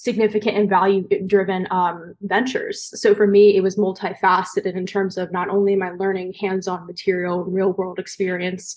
significant 0.00 0.56
and 0.56 0.68
value 0.68 1.02
driven 1.26 1.66
um, 1.72 2.14
ventures. 2.20 2.88
So 3.00 3.16
for 3.16 3.26
me, 3.26 3.56
it 3.56 3.62
was 3.62 3.74
multifaceted 3.74 4.76
in 4.76 4.86
terms 4.86 5.18
of 5.18 5.32
not 5.32 5.48
only 5.48 5.74
I 5.82 5.90
learning 5.90 6.34
hands 6.34 6.68
on 6.68 6.86
material, 6.86 7.42
real 7.42 7.72
world 7.72 7.98
experience, 7.98 8.76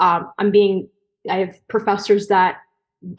um, 0.00 0.32
I'm 0.38 0.50
being, 0.50 0.88
I 1.30 1.36
have 1.36 1.68
professors 1.68 2.26
that 2.26 2.56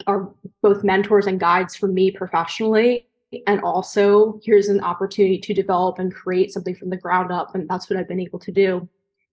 are 0.06 0.30
both 0.60 0.84
mentors 0.84 1.26
and 1.26 1.40
guides 1.40 1.74
for 1.74 1.88
me 1.88 2.10
professionally. 2.10 3.06
And 3.46 3.62
also, 3.62 4.38
here's 4.44 4.68
an 4.68 4.82
opportunity 4.82 5.38
to 5.38 5.54
develop 5.54 5.98
and 5.98 6.14
create 6.14 6.52
something 6.52 6.74
from 6.74 6.90
the 6.90 6.98
ground 6.98 7.32
up. 7.32 7.54
And 7.54 7.66
that's 7.66 7.88
what 7.88 7.98
I've 7.98 8.08
been 8.08 8.20
able 8.20 8.40
to 8.40 8.52
do 8.52 8.86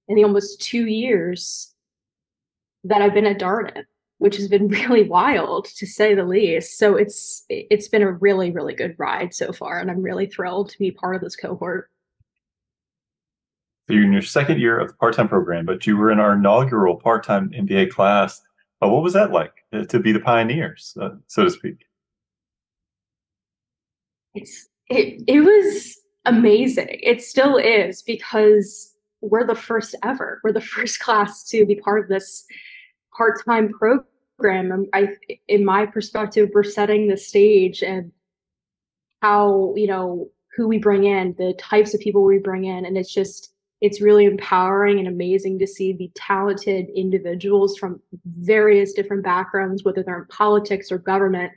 in 0.08 0.16
the 0.16 0.24
almost 0.24 0.62
two 0.62 0.86
years 0.86 1.74
that 2.86 3.02
I've 3.02 3.14
been 3.14 3.26
at 3.26 3.40
Darden 3.40 3.84
which 4.18 4.38
has 4.38 4.48
been 4.48 4.68
really 4.90 5.04
wild 5.04 5.66
to 5.66 5.86
say 5.86 6.14
the 6.14 6.24
least. 6.24 6.78
So 6.78 6.96
it's 6.96 7.46
it's 7.50 7.88
been 7.88 8.02
a 8.02 8.12
really 8.12 8.52
really 8.52 8.74
good 8.74 8.96
ride 8.98 9.34
so 9.34 9.52
far, 9.52 9.80
and 9.80 9.90
I'm 9.90 10.02
really 10.02 10.28
thrilled 10.28 10.70
to 10.70 10.80
be 10.80 10.92
part 10.92 11.16
of 11.16 11.22
this 11.22 11.36
cohort. 11.36 11.90
So 13.88 13.94
you're 13.94 14.04
in 14.04 14.14
your 14.14 14.24
second 14.24 14.60
year 14.60 14.80
of 14.80 14.88
the 14.88 14.96
part-time 14.96 15.28
program, 15.28 15.66
but 15.66 15.86
you 15.86 15.96
were 15.96 16.12
in 16.12 16.20
our 16.20 16.34
inaugural 16.34 16.96
part-time 16.96 17.52
MBA 17.52 17.92
class. 17.92 18.42
Uh, 18.82 18.90
what 18.90 19.04
was 19.04 19.14
that 19.14 19.32
like 19.32 19.54
uh, 19.74 19.84
to 19.86 20.00
be 20.00 20.12
the 20.12 20.20
pioneers, 20.20 20.98
uh, 21.00 21.10
so 21.28 21.44
to 21.44 21.52
speak? 21.52 21.86
It's 24.34 24.68
it 24.90 25.24
it 25.28 25.42
was 25.42 25.98
amazing. 26.26 26.88
It 26.90 27.22
still 27.22 27.58
is 27.58 28.02
because 28.02 28.96
we're 29.22 29.46
the 29.46 29.56
first 29.56 29.96
ever. 30.04 30.42
We're 30.44 30.52
the 30.52 30.62
first 30.76 31.00
class 31.00 31.44
to 31.50 31.66
be 31.66 31.76
part 31.76 32.04
of 32.04 32.10
this 32.10 32.46
part-time 33.16 33.70
program 33.70 34.86
i 34.94 35.08
in 35.48 35.64
my 35.64 35.86
perspective 35.86 36.50
we're 36.54 36.64
setting 36.64 37.08
the 37.08 37.18
stage 37.18 37.84
and 37.84 38.12
how 39.22 39.74
you 39.76 39.88
know 39.88 40.30
who 40.56 40.68
we 40.68 40.78
bring 40.78 41.04
in 41.06 41.36
the 41.38 41.54
types 41.60 41.94
of 41.94 42.00
people 42.00 42.24
we 42.24 42.38
bring 42.40 42.66
in 42.66 42.86
and 42.86 42.98
it's 42.98 43.14
just 43.14 43.54
it's 43.82 44.02
really 44.02 44.26
empowering 44.26 45.00
and 45.00 45.08
amazing 45.08 45.60
to 45.60 45.68
see 45.68 45.94
the 45.94 46.10
talented 46.16 46.88
individuals 46.96 47.78
from 47.78 48.02
various 48.38 48.94
different 48.94 49.24
backgrounds 49.24 49.84
whether 49.84 50.02
they're 50.04 50.20
in 50.20 50.28
politics 50.28 50.92
or 50.92 50.98
government 50.98 51.52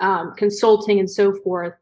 um, 0.00 0.34
consulting 0.36 0.98
and 0.98 1.10
so 1.10 1.34
forth. 1.42 1.74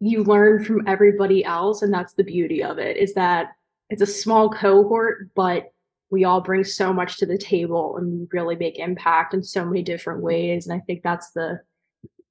You 0.00 0.24
learn 0.24 0.64
from 0.64 0.86
everybody 0.86 1.44
else 1.44 1.82
and 1.82 1.92
that's 1.92 2.14
the 2.14 2.24
beauty 2.24 2.62
of 2.62 2.78
it 2.78 2.96
is 2.96 3.14
that 3.14 3.52
it's 3.88 4.02
a 4.02 4.06
small 4.06 4.50
cohort, 4.50 5.30
but 5.34 5.72
we 6.10 6.24
all 6.24 6.40
bring 6.40 6.64
so 6.64 6.92
much 6.92 7.18
to 7.18 7.26
the 7.26 7.38
table 7.38 7.96
and 7.96 8.20
we 8.20 8.26
really 8.32 8.56
make 8.56 8.78
impact 8.78 9.34
in 9.34 9.42
so 9.42 9.64
many 9.64 9.82
different 9.82 10.22
ways. 10.22 10.66
And 10.66 10.80
I 10.80 10.82
think 10.86 11.02
that's 11.02 11.32
the 11.32 11.60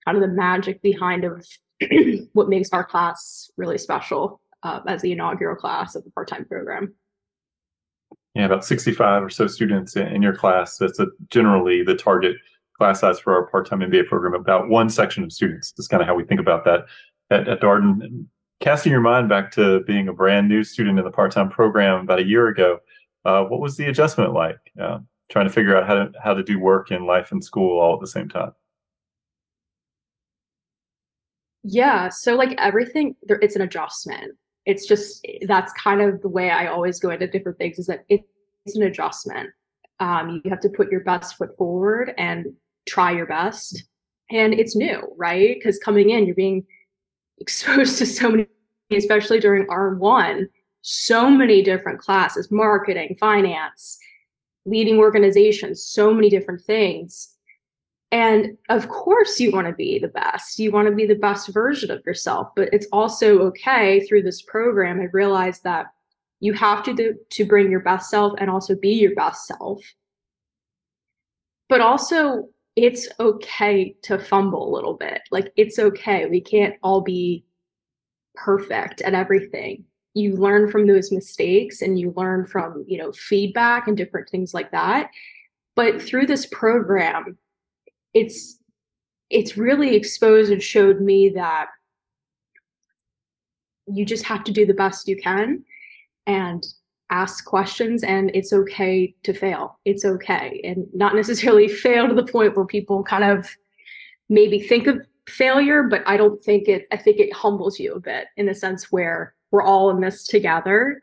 kind 0.05 0.17
of 0.17 0.21
the 0.21 0.33
magic 0.35 0.81
behind 0.81 1.25
of 1.25 1.45
what 2.33 2.49
makes 2.49 2.69
our 2.71 2.85
class 2.85 3.51
really 3.57 3.77
special 3.77 4.39
uh, 4.63 4.79
as 4.87 5.01
the 5.01 5.11
inaugural 5.11 5.55
class 5.55 5.95
of 5.95 6.03
the 6.03 6.11
part-time 6.11 6.45
program. 6.45 6.93
Yeah, 8.33 8.45
about 8.45 8.65
65 8.65 9.23
or 9.23 9.29
so 9.29 9.47
students 9.47 9.95
in, 9.95 10.07
in 10.07 10.21
your 10.21 10.35
class. 10.35 10.77
That's 10.77 10.99
a, 10.99 11.07
generally 11.29 11.83
the 11.83 11.95
target 11.95 12.37
class 12.77 12.99
size 13.01 13.19
for 13.19 13.33
our 13.33 13.47
part-time 13.47 13.79
MBA 13.79 14.07
program. 14.07 14.33
About 14.33 14.69
one 14.69 14.89
section 14.89 15.23
of 15.23 15.31
students. 15.31 15.71
That's 15.71 15.87
kind 15.87 16.01
of 16.01 16.07
how 16.07 16.15
we 16.15 16.25
think 16.25 16.39
about 16.39 16.65
that 16.65 16.85
at, 17.29 17.47
at 17.47 17.61
Darden. 17.61 18.25
Casting 18.61 18.91
your 18.91 19.01
mind 19.01 19.27
back 19.27 19.51
to 19.51 19.81
being 19.81 20.07
a 20.07 20.13
brand 20.13 20.47
new 20.47 20.63
student 20.63 20.97
in 20.97 21.05
the 21.05 21.11
part-time 21.11 21.49
program 21.49 22.01
about 22.01 22.19
a 22.19 22.25
year 22.25 22.47
ago, 22.47 22.79
uh, 23.25 23.43
what 23.43 23.59
was 23.59 23.75
the 23.75 23.85
adjustment 23.85 24.33
like? 24.33 24.59
Uh, 24.79 24.99
trying 25.29 25.47
to 25.47 25.53
figure 25.53 25.75
out 25.75 25.87
how 25.87 25.95
to 25.95 26.11
how 26.23 26.33
to 26.33 26.43
do 26.43 26.59
work 26.59 26.91
and 26.91 27.05
life 27.05 27.31
and 27.31 27.43
school 27.43 27.79
all 27.79 27.95
at 27.95 27.99
the 27.99 28.07
same 28.07 28.29
time. 28.29 28.51
Yeah, 31.63 32.09
so 32.09 32.35
like 32.35 32.55
everything, 32.59 33.15
there, 33.23 33.39
it's 33.41 33.55
an 33.55 33.63
adjustment. 33.63 34.33
It's 34.65 34.87
just 34.87 35.25
that's 35.47 35.73
kind 35.73 36.01
of 36.01 36.21
the 36.21 36.29
way 36.29 36.51
I 36.51 36.67
always 36.67 36.99
go 36.99 37.09
into 37.09 37.27
different 37.27 37.57
things. 37.57 37.79
Is 37.79 37.87
that 37.87 38.05
it's 38.09 38.75
an 38.75 38.83
adjustment. 38.83 39.49
Um, 39.99 40.41
you 40.43 40.51
have 40.51 40.59
to 40.59 40.69
put 40.69 40.91
your 40.91 40.99
best 41.01 41.37
foot 41.37 41.57
forward 41.57 42.13
and 42.17 42.47
try 42.87 43.11
your 43.11 43.25
best, 43.25 43.83
and 44.29 44.53
it's 44.53 44.75
new, 44.75 45.01
right? 45.17 45.55
Because 45.55 45.79
coming 45.79 46.11
in, 46.11 46.27
you're 46.27 46.35
being 46.35 46.65
exposed 47.39 47.97
to 47.97 48.05
so 48.05 48.29
many, 48.29 48.47
especially 48.91 49.39
during 49.39 49.67
R 49.69 49.95
one, 49.95 50.47
so 50.87 51.29
many 51.29 51.61
different 51.61 51.99
classes: 51.99 52.51
marketing, 52.51 53.17
finance, 53.19 53.97
leading 54.65 54.97
organizations, 54.97 55.83
so 55.83 56.13
many 56.13 56.29
different 56.29 56.61
things 56.61 57.35
and 58.15 58.57
of 58.69 58.87
course, 58.87 59.41
you 59.41 59.51
want 59.51 59.67
to 59.67 59.73
be 59.73 59.99
the 59.99 60.07
best. 60.07 60.57
You 60.57 60.71
want 60.71 60.87
to 60.87 60.95
be 60.95 61.05
the 61.05 61.15
best 61.15 61.49
version 61.49 61.91
of 61.91 62.01
yourself. 62.05 62.47
But 62.55 62.69
it's 62.71 62.87
also 62.93 63.39
okay 63.39 64.05
through 64.07 64.21
this 64.21 64.41
program. 64.41 65.01
I 65.01 65.07
realized 65.11 65.65
that 65.65 65.87
you 66.39 66.53
have 66.53 66.81
to 66.83 66.93
do, 66.93 67.15
to 67.31 67.45
bring 67.45 67.69
your 67.69 67.81
best 67.81 68.09
self 68.09 68.33
and 68.37 68.49
also 68.49 68.73
be 68.73 68.93
your 68.93 69.15
best 69.15 69.47
self. 69.47 69.81
But 71.67 71.81
also, 71.81 72.47
it's 72.77 73.09
okay 73.19 73.95
to 74.03 74.17
fumble 74.17 74.69
a 74.69 74.73
little 74.73 74.93
bit. 74.93 75.21
Like 75.29 75.51
it's 75.57 75.77
okay. 75.77 76.25
We 76.27 76.39
can't 76.39 76.75
all 76.83 77.01
be 77.01 77.43
perfect 78.35 79.01
at 79.01 79.13
everything. 79.13 79.83
You 80.15 80.35
learn 80.35 80.71
from 80.71 80.87
those 80.87 81.11
mistakes 81.11 81.83
and 81.83 81.99
you 81.99 82.13
learn 82.15 82.47
from, 82.47 82.83
you 82.87 82.97
know, 82.97 83.11
feedback 83.11 83.87
and 83.87 83.95
different 83.95 84.29
things 84.29 84.53
like 84.53 84.71
that. 84.71 85.11
But 85.75 86.01
through 86.01 86.25
this 86.25 86.47
program, 86.47 87.37
it's 88.13 88.57
it's 89.29 89.57
really 89.57 89.95
exposed 89.95 90.51
and 90.51 90.63
showed 90.63 91.01
me 91.01 91.29
that 91.29 91.67
you 93.87 94.05
just 94.05 94.23
have 94.23 94.43
to 94.45 94.51
do 94.51 94.65
the 94.65 94.73
best 94.73 95.07
you 95.07 95.17
can 95.17 95.63
and 96.25 96.65
ask 97.11 97.45
questions 97.45 98.03
and 98.03 98.31
it's 98.33 98.51
okay 98.51 99.13
to 99.21 99.31
fail 99.31 99.77
it's 99.85 100.05
okay 100.05 100.59
and 100.63 100.87
not 100.93 101.13
necessarily 101.13 101.67
fail 101.85 102.07
to 102.07 102.15
the 102.15 102.25
point 102.25 102.55
where 102.55 102.65
people 102.65 103.03
kind 103.03 103.23
of 103.23 103.47
maybe 104.27 104.59
think 104.59 104.87
of 104.87 104.99
failure 105.27 105.83
but 105.83 106.01
i 106.07 106.17
don't 106.17 106.41
think 106.41 106.67
it 106.67 106.87
i 106.91 106.97
think 106.97 107.19
it 107.19 107.31
humbles 107.31 107.79
you 107.79 107.93
a 107.93 107.99
bit 107.99 108.27
in 108.37 108.47
the 108.47 108.55
sense 108.55 108.91
where 108.91 109.34
we're 109.55 109.63
all 109.63 109.89
in 109.89 110.01
this 110.01 110.27
together 110.27 111.01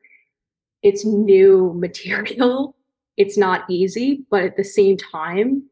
it's 0.82 1.04
new 1.04 1.72
material 1.78 2.76
it's 3.16 3.36
not 3.36 3.64
easy 3.68 4.24
but 4.30 4.42
at 4.42 4.56
the 4.56 4.64
same 4.64 4.96
time 4.96 5.62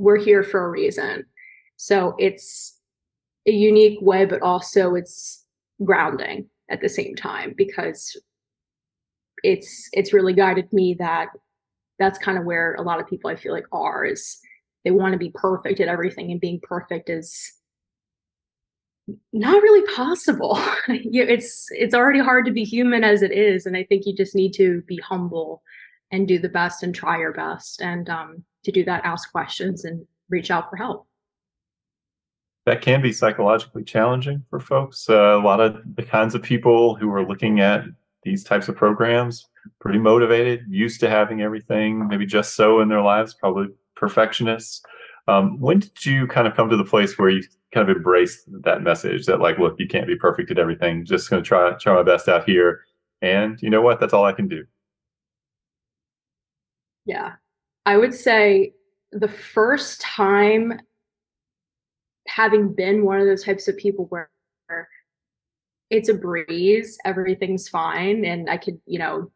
we're 0.00 0.18
here 0.18 0.42
for 0.42 0.64
a 0.64 0.70
reason. 0.70 1.26
So 1.76 2.14
it's 2.18 2.78
a 3.46 3.52
unique 3.52 4.00
way, 4.00 4.24
but 4.24 4.42
also 4.42 4.94
it's 4.94 5.44
grounding 5.84 6.48
at 6.70 6.80
the 6.80 6.88
same 6.88 7.14
time 7.14 7.54
because 7.56 8.16
it's 9.42 9.88
it's 9.92 10.12
really 10.12 10.34
guided 10.34 10.70
me 10.72 10.94
that 10.98 11.28
that's 11.98 12.18
kind 12.18 12.38
of 12.38 12.44
where 12.44 12.74
a 12.74 12.82
lot 12.82 13.00
of 13.00 13.08
people 13.08 13.30
I 13.30 13.36
feel 13.36 13.52
like 13.52 13.66
are 13.72 14.04
is 14.04 14.38
they 14.84 14.90
want 14.90 15.12
to 15.12 15.18
be 15.18 15.32
perfect 15.34 15.80
at 15.80 15.88
everything 15.88 16.30
and 16.30 16.40
being 16.40 16.60
perfect 16.62 17.08
is 17.10 17.52
not 19.32 19.62
really 19.62 19.94
possible. 19.94 20.58
it's 20.88 21.66
it's 21.70 21.94
already 21.94 22.20
hard 22.20 22.46
to 22.46 22.52
be 22.52 22.64
human 22.64 23.04
as 23.04 23.22
it 23.22 23.32
is 23.32 23.66
and 23.66 23.76
I 23.76 23.84
think 23.84 24.06
you 24.06 24.14
just 24.14 24.34
need 24.34 24.52
to 24.54 24.82
be 24.82 24.98
humble 24.98 25.62
and 26.12 26.26
do 26.28 26.38
the 26.38 26.48
best 26.48 26.82
and 26.82 26.94
try 26.94 27.18
your 27.18 27.32
best 27.32 27.80
and 27.80 28.08
um 28.08 28.44
to 28.64 28.72
do 28.72 28.84
that, 28.84 29.04
ask 29.04 29.30
questions 29.32 29.84
and 29.84 30.06
reach 30.28 30.50
out 30.50 30.68
for 30.68 30.76
help. 30.76 31.06
That 32.66 32.82
can 32.82 33.00
be 33.00 33.12
psychologically 33.12 33.84
challenging 33.84 34.44
for 34.50 34.60
folks. 34.60 35.08
Uh, 35.08 35.38
a 35.38 35.42
lot 35.42 35.60
of 35.60 35.80
the 35.96 36.02
kinds 36.02 36.34
of 36.34 36.42
people 36.42 36.94
who 36.94 37.10
are 37.12 37.26
looking 37.26 37.60
at 37.60 37.84
these 38.22 38.44
types 38.44 38.68
of 38.68 38.76
programs, 38.76 39.48
pretty 39.80 39.98
motivated, 39.98 40.64
used 40.68 41.00
to 41.00 41.08
having 41.08 41.40
everything 41.40 42.06
maybe 42.06 42.26
just 42.26 42.54
so 42.54 42.80
in 42.80 42.88
their 42.88 43.00
lives, 43.00 43.34
probably 43.34 43.68
perfectionists. 43.96 44.82
Um, 45.26 45.58
when 45.58 45.80
did 45.80 46.04
you 46.04 46.26
kind 46.26 46.46
of 46.46 46.54
come 46.54 46.68
to 46.68 46.76
the 46.76 46.84
place 46.84 47.18
where 47.18 47.30
you 47.30 47.42
kind 47.72 47.88
of 47.88 47.96
embrace 47.96 48.42
that 48.48 48.82
message 48.82 49.26
that 49.26 49.40
like, 49.40 49.58
look, 49.58 49.76
you 49.78 49.86
can't 49.86 50.06
be 50.06 50.16
perfect 50.16 50.50
at 50.50 50.58
everything. 50.58 51.04
Just 51.04 51.30
going 51.30 51.42
to 51.42 51.46
try 51.46 51.72
try 51.74 51.94
my 51.94 52.02
best 52.02 52.28
out 52.28 52.44
here, 52.44 52.80
and 53.22 53.60
you 53.62 53.70
know 53.70 53.82
what? 53.82 54.00
That's 54.00 54.12
all 54.12 54.24
I 54.24 54.32
can 54.32 54.48
do. 54.48 54.64
Yeah, 57.06 57.32
I 57.86 57.96
would 57.96 58.14
say 58.14 58.72
the 59.12 59.28
first 59.28 60.00
time 60.00 60.80
having 62.28 62.72
been 62.72 63.04
one 63.04 63.20
of 63.20 63.26
those 63.26 63.44
types 63.44 63.66
of 63.66 63.76
people 63.76 64.06
where 64.06 64.30
it's 65.90 66.08
a 66.08 66.14
breeze, 66.14 66.96
everything's 67.04 67.68
fine, 67.68 68.24
and 68.24 68.48
I 68.48 68.56
could, 68.56 68.80
you 68.86 68.98
know, 68.98 69.30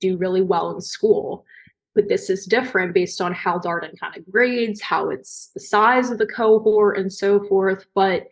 do 0.00 0.16
really 0.16 0.42
well 0.42 0.70
in 0.70 0.80
school. 0.80 1.44
But 1.94 2.08
this 2.08 2.30
is 2.30 2.46
different 2.46 2.94
based 2.94 3.20
on 3.20 3.32
how 3.32 3.58
Darden 3.58 3.98
kind 3.98 4.16
of 4.16 4.30
grades, 4.30 4.80
how 4.80 5.10
it's 5.10 5.50
the 5.54 5.60
size 5.60 6.10
of 6.10 6.18
the 6.18 6.26
cohort, 6.26 6.98
and 6.98 7.12
so 7.12 7.42
forth. 7.48 7.84
But 7.94 8.28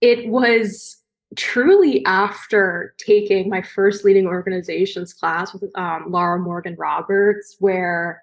it 0.00 0.28
was 0.28 0.98
truly 1.36 2.04
after 2.04 2.94
taking 2.98 3.48
my 3.48 3.62
first 3.62 4.04
leading 4.04 4.26
organizations 4.26 5.12
class 5.14 5.52
with 5.54 5.64
um, 5.76 6.06
Laura 6.08 6.38
Morgan 6.38 6.76
Roberts, 6.78 7.56
where 7.58 8.22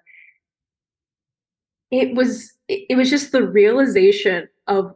it 1.90 2.14
was 2.14 2.52
it 2.68 2.96
was 2.96 3.10
just 3.10 3.32
the 3.32 3.46
realization 3.46 4.48
of 4.66 4.94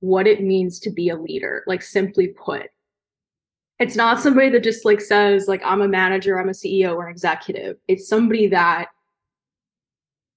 what 0.00 0.26
it 0.26 0.42
means 0.42 0.78
to 0.80 0.90
be 0.90 1.08
a 1.08 1.16
leader 1.16 1.64
like 1.66 1.82
simply 1.82 2.28
put 2.28 2.66
it's 3.78 3.96
not 3.96 4.20
somebody 4.20 4.48
that 4.48 4.64
just 4.64 4.84
like 4.84 5.00
says 5.00 5.48
like 5.48 5.62
i'm 5.64 5.82
a 5.82 5.88
manager 5.88 6.38
i'm 6.38 6.48
a 6.48 6.52
ceo 6.52 6.94
or 6.94 7.06
an 7.06 7.12
executive 7.12 7.76
it's 7.88 8.08
somebody 8.08 8.46
that 8.46 8.88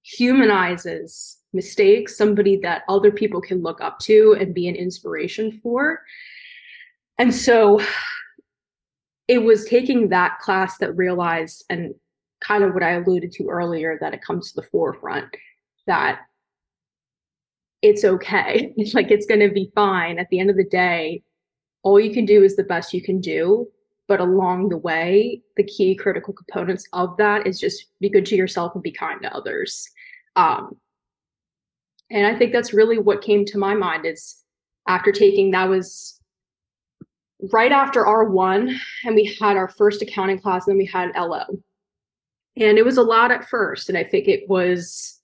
humanizes 0.03 1.37
mistakes 1.53 2.17
somebody 2.17 2.57
that 2.57 2.83
other 2.89 3.11
people 3.11 3.41
can 3.41 3.61
look 3.61 3.81
up 3.81 3.99
to 3.99 4.35
and 4.39 4.53
be 4.53 4.67
an 4.67 4.75
inspiration 4.75 5.59
for 5.63 6.01
and 7.17 7.33
so 7.33 7.81
it 9.27 9.39
was 9.39 9.65
taking 9.65 10.09
that 10.09 10.39
class 10.39 10.77
that 10.77 10.95
realized 10.95 11.63
and 11.69 11.93
kind 12.41 12.63
of 12.63 12.73
what 12.73 12.83
i 12.83 12.91
alluded 12.91 13.31
to 13.31 13.47
earlier 13.47 13.97
that 13.99 14.13
it 14.13 14.21
comes 14.21 14.51
to 14.51 14.61
the 14.61 14.67
forefront 14.67 15.35
that 15.87 16.21
it's 17.81 18.03
okay. 18.03 18.73
like 18.93 19.11
it's 19.11 19.25
going 19.25 19.39
to 19.39 19.49
be 19.49 19.71
fine. 19.75 20.19
At 20.19 20.29
the 20.29 20.39
end 20.39 20.49
of 20.49 20.57
the 20.57 20.65
day, 20.65 21.23
all 21.83 21.99
you 21.99 22.13
can 22.13 22.25
do 22.25 22.43
is 22.43 22.55
the 22.55 22.63
best 22.63 22.93
you 22.93 23.01
can 23.01 23.19
do. 23.19 23.67
But 24.07 24.19
along 24.19 24.69
the 24.69 24.77
way, 24.77 25.41
the 25.55 25.63
key 25.63 25.95
critical 25.95 26.33
components 26.33 26.87
of 26.93 27.15
that 27.17 27.45
is 27.45 27.59
just 27.59 27.85
be 27.99 28.09
good 28.09 28.25
to 28.27 28.35
yourself 28.35 28.73
and 28.73 28.81
be 28.81 28.91
kind 28.91 29.21
to 29.21 29.35
others. 29.35 29.87
Um, 30.35 30.77
and 32.09 32.25
I 32.25 32.35
think 32.35 32.51
that's 32.51 32.73
really 32.73 32.97
what 32.97 33.21
came 33.21 33.45
to 33.45 33.59
my 33.59 33.75
mind 33.75 34.05
is 34.05 34.43
after 34.87 35.11
taking 35.11 35.51
that 35.51 35.69
was 35.69 36.19
right 37.53 37.71
after 37.71 38.03
R1 38.03 38.75
and 39.05 39.15
we 39.15 39.37
had 39.39 39.55
our 39.57 39.69
first 39.69 40.01
accounting 40.01 40.39
class 40.39 40.67
and 40.67 40.73
then 40.73 40.77
we 40.79 40.85
had 40.85 41.11
LO. 41.15 41.43
And 42.57 42.77
it 42.77 42.83
was 42.83 42.97
a 42.97 43.03
lot 43.03 43.31
at 43.31 43.47
first. 43.47 43.89
And 43.89 43.97
I 43.97 44.03
think 44.03 44.27
it 44.27 44.49
was 44.49 45.19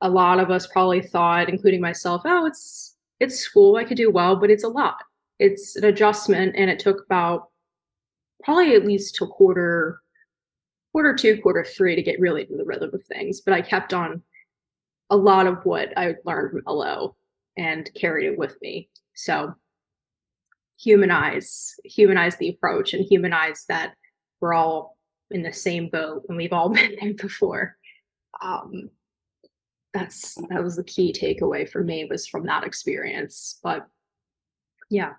a 0.00 0.08
lot 0.08 0.40
of 0.40 0.50
us 0.50 0.66
probably 0.66 1.02
thought, 1.02 1.48
including 1.48 1.80
myself, 1.80 2.22
oh, 2.24 2.46
it's 2.46 2.96
it's 3.20 3.38
school, 3.38 3.76
I 3.76 3.84
could 3.84 3.96
do 3.96 4.10
well, 4.10 4.36
but 4.36 4.50
it's 4.50 4.64
a 4.64 4.68
lot. 4.68 4.96
It's 5.42 5.76
an 5.76 5.84
adjustment, 5.84 6.54
and 6.56 6.70
it 6.70 6.78
took 6.78 7.04
about 7.04 7.48
probably 8.44 8.74
at 8.74 8.86
least 8.86 9.16
to 9.16 9.26
quarter 9.26 10.00
quarter 10.92 11.14
two, 11.14 11.40
quarter 11.40 11.64
three 11.64 11.96
to 11.96 12.02
get 12.02 12.20
really 12.20 12.42
into 12.42 12.56
the 12.56 12.64
rhythm 12.64 12.90
of 12.92 13.04
things. 13.04 13.40
But 13.40 13.54
I 13.54 13.62
kept 13.62 13.92
on 13.92 14.22
a 15.10 15.16
lot 15.16 15.46
of 15.46 15.64
what 15.64 15.96
I 15.96 16.14
learned 16.24 16.50
from 16.50 16.62
LO 16.66 17.16
and 17.56 17.90
carried 17.94 18.26
it 18.26 18.38
with 18.38 18.56
me. 18.62 18.88
So 19.14 19.54
humanize, 20.78 21.74
humanize 21.84 22.36
the 22.36 22.50
approach 22.50 22.94
and 22.94 23.04
humanize 23.04 23.64
that 23.68 23.94
we're 24.40 24.54
all 24.54 24.96
in 25.30 25.42
the 25.42 25.52
same 25.52 25.88
boat 25.88 26.24
and 26.28 26.36
we've 26.36 26.52
all 26.52 26.68
been 26.74 26.96
there 27.00 27.14
before. 27.14 27.76
Um, 28.40 28.90
that's 29.92 30.36
that 30.48 30.62
was 30.62 30.76
the 30.76 30.84
key 30.84 31.12
takeaway 31.12 31.68
for 31.68 31.82
me 31.82 32.06
was 32.06 32.26
from 32.26 32.46
that 32.46 32.64
experience. 32.64 33.58
But 33.62 33.86
yeah. 34.88 35.14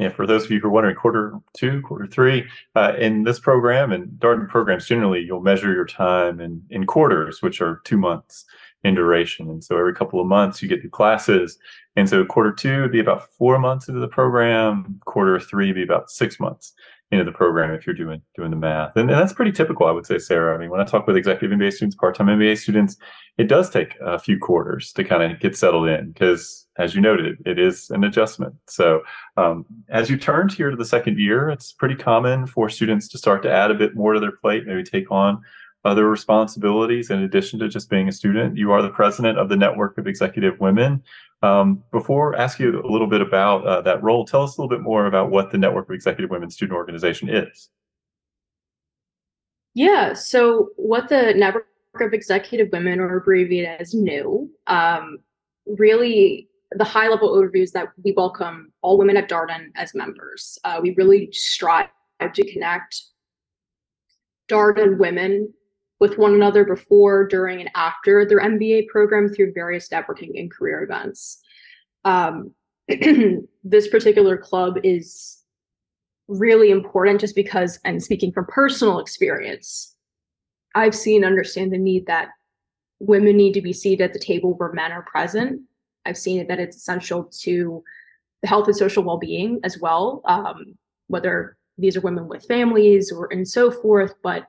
Yeah, 0.00 0.08
for 0.08 0.26
those 0.26 0.46
of 0.46 0.50
you 0.50 0.60
who 0.60 0.68
are 0.68 0.70
wondering, 0.70 0.96
quarter 0.96 1.34
two, 1.52 1.82
quarter 1.82 2.06
three, 2.06 2.48
uh, 2.74 2.94
in 2.98 3.24
this 3.24 3.38
program 3.38 3.92
and 3.92 4.08
Darden 4.18 4.48
programs 4.48 4.86
generally, 4.86 5.20
you'll 5.20 5.42
measure 5.42 5.74
your 5.74 5.84
time 5.84 6.40
in, 6.40 6.62
in 6.70 6.86
quarters, 6.86 7.42
which 7.42 7.60
are 7.60 7.82
two 7.84 7.98
months 7.98 8.46
in 8.82 8.94
duration. 8.94 9.50
And 9.50 9.62
so 9.62 9.76
every 9.76 9.94
couple 9.94 10.18
of 10.18 10.26
months 10.26 10.62
you 10.62 10.70
get 10.70 10.82
new 10.82 10.88
classes. 10.88 11.58
And 11.96 12.08
so 12.08 12.24
quarter 12.24 12.50
two 12.50 12.80
would 12.80 12.92
be 12.92 13.00
about 13.00 13.30
four 13.34 13.58
months 13.58 13.88
into 13.88 14.00
the 14.00 14.08
program, 14.08 14.98
quarter 15.04 15.38
three 15.38 15.66
would 15.66 15.74
be 15.74 15.82
about 15.82 16.10
six 16.10 16.40
months 16.40 16.72
into 17.10 17.24
the 17.24 17.32
program 17.32 17.74
if 17.74 17.86
you're 17.86 17.94
doing 17.94 18.22
doing 18.36 18.50
the 18.50 18.56
math. 18.56 18.96
And, 18.96 19.10
and, 19.10 19.18
that's 19.18 19.32
pretty 19.32 19.50
typical, 19.52 19.86
I 19.86 19.90
would 19.90 20.06
say, 20.06 20.18
Sarah. 20.18 20.54
I 20.54 20.58
mean, 20.58 20.70
when 20.70 20.80
I 20.80 20.84
talk 20.84 21.06
with 21.06 21.16
executive 21.16 21.56
MBA 21.56 21.72
students, 21.72 21.96
part-time 21.96 22.28
MBA 22.28 22.58
students, 22.58 22.96
it 23.36 23.48
does 23.48 23.68
take 23.68 23.96
a 24.00 24.18
few 24.18 24.38
quarters 24.38 24.92
to 24.92 25.04
kind 25.04 25.22
of 25.22 25.40
get 25.40 25.56
settled 25.56 25.88
in 25.88 26.12
because, 26.12 26.68
as 26.78 26.94
you 26.94 27.00
noted, 27.00 27.38
it 27.44 27.58
is 27.58 27.90
an 27.90 28.04
adjustment. 28.04 28.54
So 28.68 29.02
um, 29.36 29.66
as 29.88 30.08
you 30.08 30.16
turn 30.16 30.48
here 30.48 30.70
to 30.70 30.76
the 30.76 30.84
second 30.84 31.18
year, 31.18 31.50
it's 31.50 31.72
pretty 31.72 31.96
common 31.96 32.46
for 32.46 32.68
students 32.68 33.08
to 33.08 33.18
start 33.18 33.42
to 33.42 33.50
add 33.50 33.70
a 33.70 33.74
bit 33.74 33.96
more 33.96 34.12
to 34.12 34.20
their 34.20 34.36
plate, 34.36 34.66
maybe 34.66 34.84
take 34.84 35.10
on 35.10 35.42
other 35.84 36.08
responsibilities 36.08 37.10
in 37.10 37.22
addition 37.22 37.58
to 37.58 37.68
just 37.68 37.88
being 37.88 38.08
a 38.08 38.12
student. 38.12 38.56
You 38.56 38.70
are 38.72 38.82
the 38.82 38.90
president 38.90 39.38
of 39.38 39.48
the 39.48 39.56
Network 39.56 39.96
of 39.98 40.06
Executive 40.06 40.60
Women. 40.60 41.02
Um, 41.42 41.82
before 41.90 42.36
I 42.36 42.42
ask 42.42 42.58
you 42.58 42.82
a 42.82 42.90
little 42.90 43.06
bit 43.06 43.22
about 43.22 43.66
uh, 43.66 43.80
that 43.82 44.02
role, 44.02 44.26
tell 44.26 44.42
us 44.42 44.56
a 44.56 44.60
little 44.60 44.74
bit 44.74 44.82
more 44.82 45.06
about 45.06 45.30
what 45.30 45.50
the 45.50 45.58
Network 45.58 45.88
of 45.88 45.94
Executive 45.94 46.30
Women 46.30 46.50
Student 46.50 46.76
Organization 46.76 47.28
is. 47.30 47.70
Yeah, 49.72 50.12
so 50.12 50.70
what 50.76 51.08
the 51.08 51.32
Network 51.34 51.66
of 52.00 52.12
Executive 52.12 52.68
Women, 52.72 53.00
or 53.00 53.16
abbreviated 53.16 53.80
as 53.80 53.94
NEW, 53.94 54.50
um, 54.66 55.18
really 55.66 56.48
the 56.72 56.84
high 56.84 57.08
level 57.08 57.34
overview 57.36 57.62
is 57.62 57.72
that 57.72 57.88
we 58.04 58.12
welcome 58.12 58.72
all 58.82 58.98
women 58.98 59.16
at 59.16 59.28
Darden 59.28 59.70
as 59.74 59.94
members. 59.94 60.58
Uh, 60.64 60.78
we 60.82 60.94
really 60.96 61.30
strive 61.32 61.88
to 62.32 62.52
connect 62.52 63.02
Darden 64.48 64.98
women 64.98 65.52
with 66.00 66.16
one 66.16 66.34
another 66.34 66.64
before, 66.64 67.28
during, 67.28 67.60
and 67.60 67.70
after 67.74 68.24
their 68.24 68.40
MBA 68.40 68.88
program 68.88 69.28
through 69.28 69.52
various 69.52 69.88
networking 69.90 70.38
and 70.40 70.50
career 70.50 70.82
events. 70.82 71.42
Um, 72.04 72.54
this 73.62 73.88
particular 73.88 74.38
club 74.38 74.78
is 74.82 75.42
really 76.26 76.70
important 76.70 77.20
just 77.20 77.36
because, 77.36 77.78
and 77.84 78.02
speaking 78.02 78.32
from 78.32 78.46
personal 78.46 78.98
experience, 78.98 79.94
I've 80.74 80.94
seen 80.94 81.24
understand 81.24 81.72
the 81.72 81.78
need 81.78 82.06
that 82.06 82.28
women 83.00 83.36
need 83.36 83.52
to 83.54 83.62
be 83.62 83.72
seated 83.72 84.04
at 84.04 84.12
the 84.12 84.18
table 84.18 84.54
where 84.54 84.72
men 84.72 84.92
are 84.92 85.02
present. 85.02 85.60
I've 86.06 86.18
seen 86.18 86.46
that 86.46 86.60
it's 86.60 86.76
essential 86.76 87.24
to 87.40 87.84
the 88.42 88.48
health 88.48 88.66
and 88.68 88.76
social 88.76 89.02
well-being 89.02 89.60
as 89.64 89.78
well, 89.78 90.22
um, 90.24 90.78
whether 91.08 91.58
these 91.76 91.96
are 91.96 92.00
women 92.00 92.26
with 92.28 92.44
families 92.46 93.12
or 93.12 93.28
and 93.32 93.46
so 93.46 93.70
forth, 93.70 94.14
but 94.22 94.46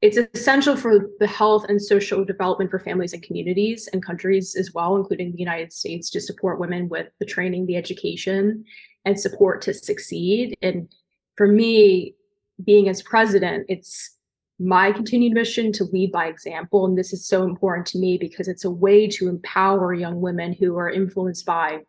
it's 0.00 0.18
essential 0.34 0.76
for 0.76 1.08
the 1.18 1.26
health 1.26 1.64
and 1.68 1.80
social 1.80 2.24
development 2.24 2.70
for 2.70 2.78
families 2.78 3.12
and 3.12 3.22
communities 3.22 3.88
and 3.92 4.04
countries 4.04 4.54
as 4.54 4.72
well, 4.74 4.96
including 4.96 5.32
the 5.32 5.38
United 5.38 5.72
States, 5.72 6.10
to 6.10 6.20
support 6.20 6.60
women 6.60 6.88
with 6.88 7.08
the 7.20 7.26
training, 7.26 7.66
the 7.66 7.76
education, 7.76 8.64
and 9.04 9.18
support 9.18 9.62
to 9.62 9.72
succeed. 9.72 10.56
And 10.60 10.92
for 11.36 11.46
me, 11.46 12.14
being 12.62 12.88
as 12.88 13.02
president, 13.02 13.66
it's 13.68 14.10
my 14.58 14.92
continued 14.92 15.32
mission 15.32 15.72
to 15.72 15.84
lead 15.84 16.12
by 16.12 16.26
example. 16.26 16.84
And 16.84 16.96
this 16.96 17.12
is 17.12 17.26
so 17.26 17.42
important 17.42 17.86
to 17.88 17.98
me 17.98 18.18
because 18.18 18.46
it's 18.46 18.64
a 18.64 18.70
way 18.70 19.08
to 19.08 19.28
empower 19.28 19.94
young 19.94 20.20
women 20.20 20.52
who 20.52 20.76
are 20.76 20.90
influenced 20.90 21.44
by 21.44 21.80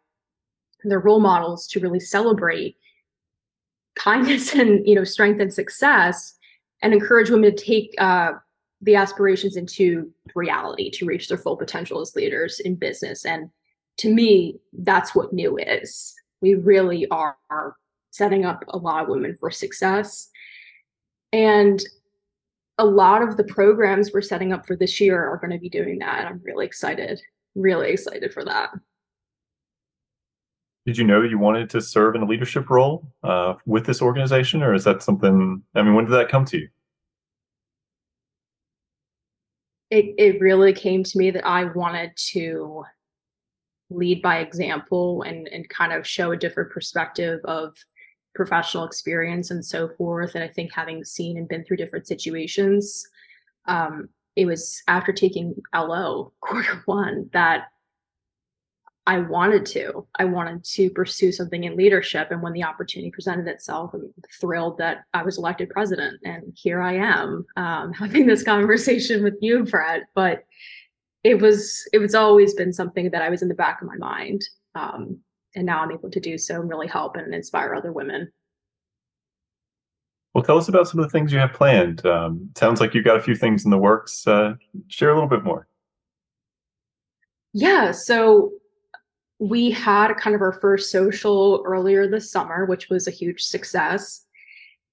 their 0.84 1.00
role 1.00 1.20
models 1.20 1.68
to 1.68 1.80
really 1.80 2.00
celebrate 2.00 2.78
kindness 3.96 4.54
and 4.56 4.86
you 4.88 4.96
know 4.96 5.04
strength 5.04 5.40
and 5.40 5.54
success 5.54 6.36
and 6.86 6.94
encourage 6.94 7.32
women 7.32 7.50
to 7.50 7.64
take 7.64 7.96
uh, 7.98 8.34
the 8.80 8.96
aspirations 8.96 9.56
into 9.56 10.12
reality 10.36 10.92
to 10.92 11.08
reach 11.08 11.28
their 11.28 11.38
full 11.38 11.58
potential 11.58 12.00
as 12.00 12.16
leaders 12.16 12.60
in 12.60 12.76
business. 12.76 13.26
And 13.26 13.50
to 13.98 14.14
me, 14.14 14.60
that's 14.72 15.16
what 15.16 15.34
NEW 15.34 15.58
is. 15.58 16.14
We 16.42 16.54
really 16.54 17.08
are 17.10 17.36
setting 18.12 18.46
up 18.46 18.64
a 18.68 18.78
lot 18.78 19.02
of 19.02 19.10
women 19.10 19.36
for 19.40 19.50
success. 19.50 20.30
And 21.34 21.84
a 22.78 22.86
lot 22.86 23.24
of 23.24 23.36
the 23.36 23.46
programs 23.46 24.12
we're 24.14 24.22
setting 24.22 24.54
up 24.54 24.68
for 24.68 24.76
this 24.76 25.02
year 25.02 25.28
are 25.28 25.38
going 25.38 25.54
to 25.54 25.58
be 25.58 25.70
doing 25.70 25.98
that. 26.00 26.20
And 26.20 26.28
I'm 26.28 26.42
really 26.44 26.68
excited, 26.68 27.20
really 27.56 27.90
excited 27.90 28.32
for 28.32 28.46
that. 28.46 28.70
Did 30.86 31.00
you 31.00 31.04
know 31.04 31.24
you 31.24 31.40
wanted 31.40 31.68
to 31.72 31.82
serve 31.82 32.14
in 32.14 32.22
a 32.22 32.28
leadership 32.28 32.70
role 32.70 33.08
uh, 33.24 33.56
with 33.66 33.88
this 33.88 34.04
organization, 34.04 34.62
or 34.62 34.76
is 34.76 34.84
that 34.84 35.02
something? 35.02 35.64
I 35.74 35.82
mean, 35.82 35.96
when 35.96 36.06
did 36.06 36.12
that 36.12 36.30
come 36.30 36.46
to 36.46 36.60
you? 36.60 36.70
It 39.90 40.16
it 40.18 40.42
really 40.42 40.74
came 40.74 41.04
to 41.04 41.18
me 41.18 41.32
that 41.32 41.46
I 41.46 41.66
wanted 41.66 42.12
to 42.32 42.84
lead 43.90 44.22
by 44.22 44.40
example 44.40 45.22
and 45.24 45.48
and 45.48 45.68
kind 45.70 45.94
of 45.94 46.08
show 46.08 46.32
a 46.32 46.38
different 46.38 46.72
perspective 46.72 47.40
of 47.46 47.76
professional 48.34 48.84
experience 48.84 49.52
and 49.52 49.66
so 49.66 49.90
forth. 49.98 50.36
And 50.36 50.44
I 50.44 50.48
think 50.48 50.74
having 50.74 51.04
seen 51.04 51.38
and 51.38 51.48
been 51.48 51.64
through 51.64 51.78
different 51.78 52.06
situations, 52.06 53.08
um, 53.68 54.10
it 54.36 54.46
was 54.46 54.84
after 54.88 55.14
taking 55.14 55.56
LO 55.74 56.34
quarter 56.42 56.82
one 56.86 57.30
that 57.34 57.68
I 59.08 59.20
wanted 59.20 59.66
to. 59.68 60.08
I 60.18 60.26
wanted 60.26 60.64
to 60.64 60.90
pursue 60.90 61.32
something 61.32 61.64
in 61.64 61.78
leadership. 61.78 62.32
And 62.32 62.42
when 62.42 62.54
the 62.54 62.64
opportunity 62.64 63.12
presented 63.12 63.48
itself, 63.48 63.94
I'm 63.94 64.12
thrilled 64.42 64.80
that 64.80 65.04
I 65.14 65.22
was 65.22 65.38
elected 65.38 65.70
president. 65.70 66.20
And 66.24 66.54
here 66.56 66.82
I 66.82 66.96
am 66.96 67.46
um, 67.56 67.94
having 68.00 68.26
this 68.26 68.44
conversation 68.44 69.24
with 69.24 69.36
you, 69.42 69.64
Brett. 69.64 70.04
But 70.16 70.44
it 71.24 71.42
was 71.42 71.88
it 71.94 72.00
was 72.00 72.16
always 72.16 72.54
been 72.54 72.74
something 72.74 73.12
that 73.12 73.22
I 73.22 73.30
was 73.30 73.42
in 73.42 73.48
the 73.48 73.56
back 73.56 73.82
of 73.82 73.88
my 73.88 73.98
mind. 73.98 74.42
Um, 74.74 75.20
and 75.56 75.66
now 75.66 75.82
I'm 75.82 75.92
able 75.92 76.12
to 76.12 76.20
do 76.20 76.38
so 76.38 76.60
and 76.60 76.70
really 76.70 76.88
help 76.88 77.16
and 77.16 77.34
inspire 77.34 77.76
other 77.76 77.94
women. 77.94 78.32
Well, 80.34 80.44
tell 80.44 80.58
us 80.58 80.68
about 80.68 80.90
some 80.90 81.00
of 81.00 81.06
the 81.06 81.12
things 81.12 81.32
you 81.32 81.40
have 81.40 81.54
planned. 81.54 82.06
Um, 82.06 82.50
sounds 82.58 82.82
like 82.82 82.94
you've 82.94 83.06
got 83.06 83.16
a 83.16 83.22
few 83.22 83.36
things 83.36 83.64
in 83.64 83.72
the 83.72 83.78
works. 83.78 84.28
Uh, 84.28 84.56
share 84.90 85.12
a 85.12 85.14
little 85.14 85.30
bit 85.30 85.46
more. 85.46 85.68
Yeah, 87.54 87.92
so 87.92 88.52
we 89.40 89.70
had 89.72 90.14
kind 90.16 90.36
of 90.36 90.42
our 90.42 90.54
first 90.54 90.92
social 90.92 91.62
earlier 91.66 92.08
this 92.08 92.32
summer, 92.32 92.66
which 92.66 92.90
was 92.90 93.08
a 93.08 93.12
huge 93.12 93.44
success. 93.44 94.26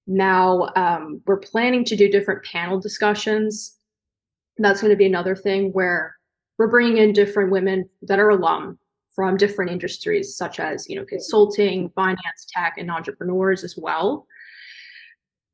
Now 0.05 0.69
um, 0.75 1.21
we're 1.25 1.37
planning 1.37 1.85
to 1.85 1.95
do 1.95 2.09
different 2.09 2.43
panel 2.43 2.79
discussions. 2.79 3.77
That's 4.57 4.81
going 4.81 4.91
to 4.91 4.97
be 4.97 5.05
another 5.05 5.35
thing 5.35 5.71
where 5.71 6.15
we're 6.57 6.67
bringing 6.69 6.97
in 6.97 7.13
different 7.13 7.51
women 7.51 7.89
that 8.03 8.19
are 8.19 8.29
alum 8.29 8.77
from 9.15 9.37
different 9.37 9.71
industries, 9.71 10.35
such 10.35 10.59
as 10.59 10.89
you 10.89 10.95
know 10.95 11.05
consulting, 11.05 11.89
finance, 11.95 12.47
tech, 12.49 12.75
and 12.77 12.91
entrepreneurs 12.91 13.63
as 13.63 13.77
well. 13.77 14.27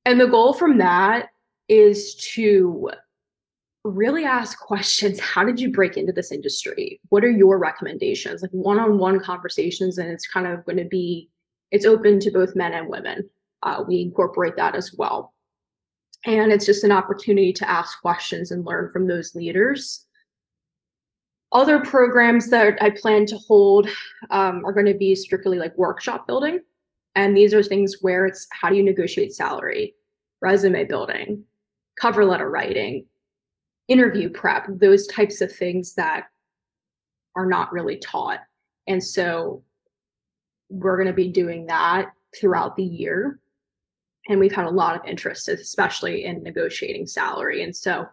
And 0.06 0.20
the 0.20 0.28
goal 0.28 0.54
from 0.54 0.78
that 0.80 1.28
is 1.68 2.16
to 2.34 2.90
really 3.84 4.26
ask 4.26 4.60
questions. 4.60 5.20
How 5.20 5.44
did 5.44 5.60
you 5.60 5.72
break 5.72 5.98
into 5.98 6.12
this 6.12 6.32
industry? 6.32 7.00
What 7.10 7.24
are 7.24 7.32
your 7.32 7.58
recommendations? 7.58 8.42
Like 8.42 8.52
one 8.52 8.80
on 8.80 8.98
one 8.98 9.20
conversations, 9.20 9.98
and 9.98 10.10
it's 10.10 10.28
kind 10.28 10.48
of 10.48 10.66
going 10.66 10.78
to 10.78 10.86
be, 10.86 11.30
it's 11.72 11.86
open 11.86 12.20
to 12.20 12.32
both 12.32 12.56
men 12.56 12.74
and 12.74 12.90
women. 12.90 13.30
Uh, 13.64 13.84
we 13.88 14.02
incorporate 14.02 14.56
that 14.58 14.76
as 14.76 14.94
well. 14.98 15.34
And 16.26 16.52
it's 16.52 16.66
just 16.66 16.84
an 16.84 16.92
opportunity 16.92 17.54
to 17.54 17.70
ask 17.70 18.02
questions 18.02 18.52
and 18.52 18.66
learn 18.66 18.92
from 18.92 19.08
those 19.08 19.36
leaders. 19.36 20.06
Other 21.52 21.80
programs 21.80 22.50
that 22.50 22.78
I 22.82 22.90
plan 22.90 23.26
to 23.28 23.38
hold 23.38 23.90
um, 24.30 24.64
are 24.66 24.74
going 24.74 24.86
to 24.86 24.94
be 24.94 25.16
strictly 25.16 25.58
like 25.58 25.78
workshop 25.78 26.28
building. 26.28 26.60
And 27.16 27.36
these 27.36 27.54
are 27.54 27.64
things 27.64 27.98
where 28.02 28.26
it's 28.26 28.48
how 28.52 28.70
do 28.70 28.76
you 28.76 28.84
negotiate 28.84 29.34
salary, 29.34 29.96
resume 30.42 30.84
building, 30.84 31.44
cover 32.00 32.24
letter 32.24 32.50
writing, 32.50 33.06
interview 33.90 34.30
prep, 34.30 34.68
those 34.70 35.06
types 35.08 35.42
of 35.42 35.52
things 35.52 35.94
that 35.96 36.28
are 37.36 37.46
not 37.46 37.74
really 37.74 37.98
taught. 37.98 38.40
And 38.88 39.04
so 39.04 39.64
we're 40.70 40.96
going 40.96 41.08
to 41.08 41.14
be 41.14 41.30
doing 41.30 41.66
that 41.66 42.12
throughout 42.40 42.76
the 42.76 42.84
year. 42.84 43.40
And 44.30 44.40
we've 44.40 44.56
had 44.56 44.66
a 44.66 44.72
lot 44.72 44.96
of 44.96 45.06
interest, 45.08 45.50
especially 45.50 46.26
in 46.26 46.44
negotiating 46.44 47.08
salary. 47.08 47.64
And 47.64 47.76
so 47.76 48.06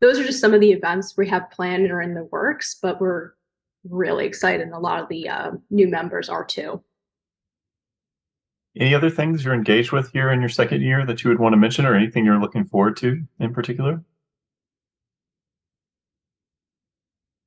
those 0.00 0.18
are 0.18 0.24
just 0.24 0.40
some 0.40 0.54
of 0.54 0.60
the 0.60 0.72
events 0.72 1.16
we 1.16 1.28
have 1.28 1.50
planned 1.50 1.82
and 1.82 1.92
are 1.92 2.02
in 2.02 2.14
the 2.14 2.24
works, 2.24 2.78
but 2.80 3.00
we're 3.00 3.32
really 3.88 4.26
excited. 4.26 4.62
And 4.62 4.74
a 4.74 4.78
lot 4.78 5.02
of 5.02 5.08
the 5.08 5.28
uh, 5.28 5.50
new 5.70 5.88
members 5.88 6.28
are 6.28 6.44
too. 6.44 6.82
any 8.76 8.94
other 8.94 9.10
things 9.10 9.44
you're 9.44 9.54
engaged 9.54 9.92
with 9.92 10.12
here 10.12 10.30
in 10.30 10.40
your 10.40 10.48
second 10.48 10.82
year 10.82 11.04
that 11.04 11.24
you 11.24 11.30
would 11.30 11.40
want 11.40 11.52
to 11.52 11.56
mention 11.56 11.84
or 11.86 11.94
anything 11.94 12.24
you're 12.24 12.40
looking 12.40 12.64
forward 12.64 12.96
to 12.98 13.22
in 13.40 13.52
particular? 13.52 14.02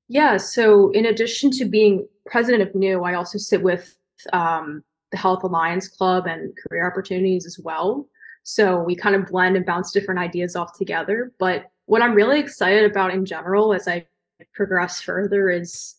Yeah, 0.08 0.38
so 0.38 0.92
in 0.92 1.06
addition 1.06 1.52
to 1.52 1.66
being 1.66 2.08
president 2.26 2.62
of 2.64 2.76
NEW, 2.76 3.04
I 3.04 3.16
also 3.16 3.38
sit 3.38 3.62
with 3.62 3.96
um, 4.32 4.84
the 5.12 5.18
Health 5.18 5.44
Alliance 5.44 5.88
Club 5.88 6.28
and 6.28 6.54
career 6.58 6.88
opportunities 6.88 7.46
as 7.46 7.60
well. 7.60 8.08
So 8.44 8.82
we 8.82 8.96
kind 8.96 9.16
of 9.16 9.28
blend 9.28 9.56
and 9.56 9.66
bounce 9.66 9.92
different 9.92 10.20
ideas 10.20 10.56
off 10.56 10.78
together. 10.78 11.32
But 11.40 11.72
what 11.86 12.02
I'm 12.02 12.14
really 12.14 12.40
excited 12.40 12.90
about 12.90 13.14
in 13.14 13.26
general 13.26 13.74
as 13.74 13.88
I 13.88 14.06
progress 14.54 15.02
further 15.02 15.50
is 15.50 15.96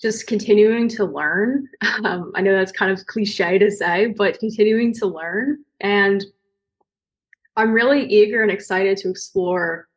just 0.00 0.26
continuing 0.26 0.88
to 0.90 1.04
learn. 1.04 1.68
Um, 2.04 2.30
I 2.36 2.42
know 2.42 2.54
that's 2.54 2.70
kind 2.70 2.92
of 2.92 3.04
cliche 3.06 3.58
to 3.58 3.72
say, 3.72 4.14
but 4.16 4.38
continuing 4.38 4.94
to 4.94 5.06
learn. 5.06 5.64
And 5.80 6.24
I'm 7.56 7.72
really 7.72 8.06
eager 8.06 8.40
and 8.40 8.52
excited 8.52 8.98
to 8.98 9.10
explore 9.10 9.88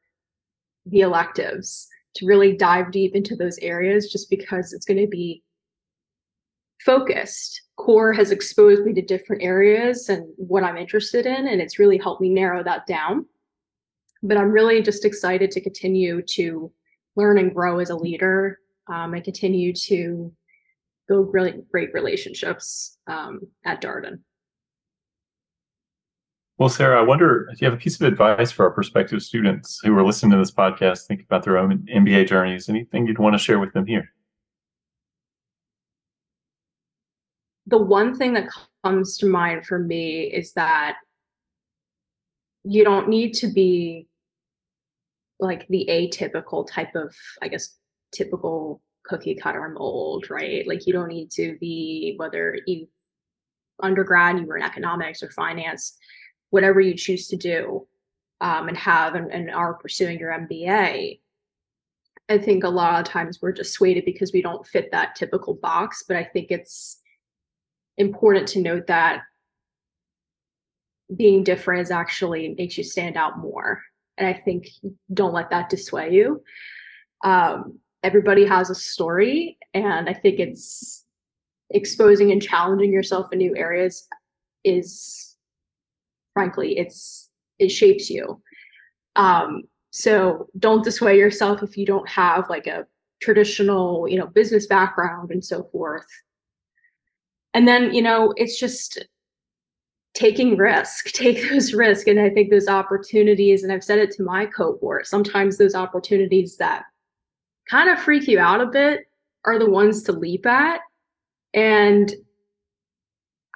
the 0.88 1.02
electives, 1.02 1.88
to 2.16 2.26
really 2.26 2.56
dive 2.56 2.92
deep 2.92 3.16
into 3.16 3.36
those 3.36 3.58
areas, 3.60 4.12
just 4.12 4.30
because 4.30 4.74
it's 4.74 4.86
going 4.86 5.00
to 5.00 5.08
be 5.08 5.44
focused. 6.86 7.62
Core 7.78 8.14
has 8.14 8.32
exposed 8.32 8.84
me 8.84 8.94
to 8.94 9.02
different 9.02 9.44
areas 9.44 10.10
and 10.10 10.26
what 10.38 10.64
I'm 10.64 10.78
interested 10.78 11.26
in, 11.26 11.48
and 11.48 11.62
it's 11.62 11.80
really 11.80 11.98
helped 11.98 12.22
me 12.22 12.30
narrow 12.30 12.64
that 12.64 12.86
down. 12.88 13.26
But 14.24 14.38
I'm 14.38 14.52
really 14.52 14.82
just 14.82 15.06
excited 15.06 15.52
to 15.52 15.62
continue 15.62 16.22
to 16.34 16.72
learn 17.16 17.38
and 17.38 17.54
grow 17.54 17.80
as 17.80 17.90
a 17.90 17.96
leader 17.96 18.60
um, 18.88 19.14
and 19.14 19.24
continue 19.24 19.74
to 19.74 20.32
build 21.08 21.34
really 21.34 21.54
great 21.72 21.94
relationships 21.94 22.98
um, 23.08 23.42
at 23.66 23.82
Darden. 23.82 24.20
Well, 26.62 26.70
Sarah, 26.70 27.00
I 27.00 27.04
wonder 27.04 27.50
if 27.52 27.60
you 27.60 27.66
have 27.66 27.74
a 27.74 27.82
piece 27.82 28.00
of 28.00 28.06
advice 28.06 28.52
for 28.52 28.66
our 28.66 28.70
prospective 28.70 29.24
students 29.24 29.80
who 29.84 29.98
are 29.98 30.06
listening 30.06 30.34
to 30.34 30.38
this 30.38 30.52
podcast, 30.52 31.08
thinking 31.08 31.26
about 31.28 31.44
their 31.44 31.58
own 31.58 31.88
MBA 31.92 32.28
journeys, 32.28 32.70
anything 32.70 33.08
you'd 33.08 33.18
want 33.18 33.34
to 33.34 33.40
share 33.40 33.58
with 33.58 33.74
them 33.74 33.88
here? 33.88 34.14
The 37.66 37.80
one 37.80 38.16
thing 38.16 38.34
that 38.36 38.48
comes 38.86 39.18
to 39.18 39.26
mind 39.26 39.66
for 39.66 39.80
me 39.80 40.26
is 40.26 40.54
that 40.54 40.98
you 42.64 42.84
don't 42.84 43.10
need 43.10 43.34
to 43.38 43.48
be 43.48 44.06
like 45.40 45.68
the 45.70 45.88
atypical 45.90 46.68
type 46.70 46.94
of, 46.94 47.16
I 47.42 47.48
guess, 47.48 47.76
typical 48.14 48.84
cookie 49.04 49.34
cutter 49.34 49.68
mold, 49.70 50.30
right? 50.30 50.68
Like 50.68 50.86
you 50.86 50.94
don't 50.94 51.08
need 51.08 51.32
to 51.32 51.58
be 51.60 52.14
whether 52.18 52.56
you 52.68 52.88
undergrad, 53.82 54.38
you 54.38 54.46
were 54.46 54.58
in 54.58 54.64
economics 54.64 55.24
or 55.24 55.32
finance, 55.32 55.98
whatever 56.52 56.80
you 56.80 56.94
choose 56.94 57.28
to 57.30 57.36
do, 57.36 57.88
um, 58.40 58.68
and 58.68 58.78
have 58.78 59.16
and, 59.16 59.32
and 59.32 59.50
are 59.50 59.74
pursuing 59.74 60.20
your 60.20 60.32
MBA. 60.32 61.20
I 62.30 62.38
think 62.38 62.64
a 62.64 62.70
lot 62.70 63.00
of 63.00 63.12
times 63.12 63.42
we're 63.42 63.52
dissuaded 63.52 64.06
because 64.06 64.32
we 64.32 64.42
don't 64.42 64.66
fit 64.66 64.92
that 64.92 65.16
typical 65.16 65.56
box, 65.56 66.04
but 66.08 66.16
I 66.16 66.24
think 66.24 66.52
it's 66.52 67.00
important 67.98 68.48
to 68.50 68.62
note 68.62 68.88
that 68.88 69.24
being 71.14 71.44
different 71.44 71.82
is 71.82 71.92
actually 71.92 72.56
makes 72.58 72.78
you 72.78 72.86
stand 72.86 73.18
out 73.18 73.40
more. 73.40 73.82
And 74.18 74.28
I 74.28 74.34
think 74.34 74.68
don't 75.14 75.34
let 75.34 75.50
that 75.50 75.70
dissuade 75.70 76.14
you. 76.14 76.42
Um, 77.24 77.80
everybody 78.04 78.46
has 78.46 78.70
a 78.70 78.76
story 78.76 79.58
and 79.74 80.10
i 80.10 80.14
think 80.14 80.40
it's 80.40 81.06
exposing 81.70 82.32
and 82.32 82.42
challenging 82.42 82.92
yourself 82.92 83.32
in 83.32 83.38
new 83.38 83.56
areas 83.56 84.08
is 84.64 85.31
frankly 86.34 86.78
it's 86.78 87.30
it 87.60 87.70
shapes 87.70 88.10
you. 88.10 88.42
Um 89.16 89.64
so 89.92 90.48
don't 90.58 90.84
dissuade 90.84 91.20
yourself 91.20 91.64
if 91.64 91.78
you 91.78 91.86
don't 91.86 92.08
have 92.08 92.50
like 92.50 92.68
a 92.68 92.86
traditional 93.22 94.08
you 94.08 94.18
know 94.18 94.28
business 94.28 94.68
background 94.68 95.32
and 95.32 95.44
so 95.44 95.64
forth. 95.72 96.08
And 97.54 97.68
then 97.68 97.94
you 97.94 98.02
know 98.02 98.34
it's 98.38 98.60
just 98.60 99.06
taking 100.14 100.58
risk 100.58 101.06
take 101.14 101.50
those 101.50 101.74
risks. 101.74 102.08
And 102.08 102.20
i 102.20 102.30
think 102.30 102.50
those 102.50 102.68
opportunities 102.68 103.64
and 103.64 103.72
i've 103.72 103.84
said 103.84 104.00
it 104.00 104.12
to 104.12 104.24
my 104.24 104.46
cohort 104.46 105.08
sometimes 105.08 105.58
those 105.58 105.76
opportunities 105.76 106.58
that 106.58 106.84
kind 107.70 107.90
of 107.90 108.00
freak 108.00 108.28
you 108.28 108.40
out 108.40 108.60
a 108.60 108.66
bit 108.66 109.08
are 109.46 109.58
the 109.58 109.70
ones 109.70 110.04
to 110.04 110.12
leap 110.12 110.46
at. 110.46 110.82
And 111.54 112.14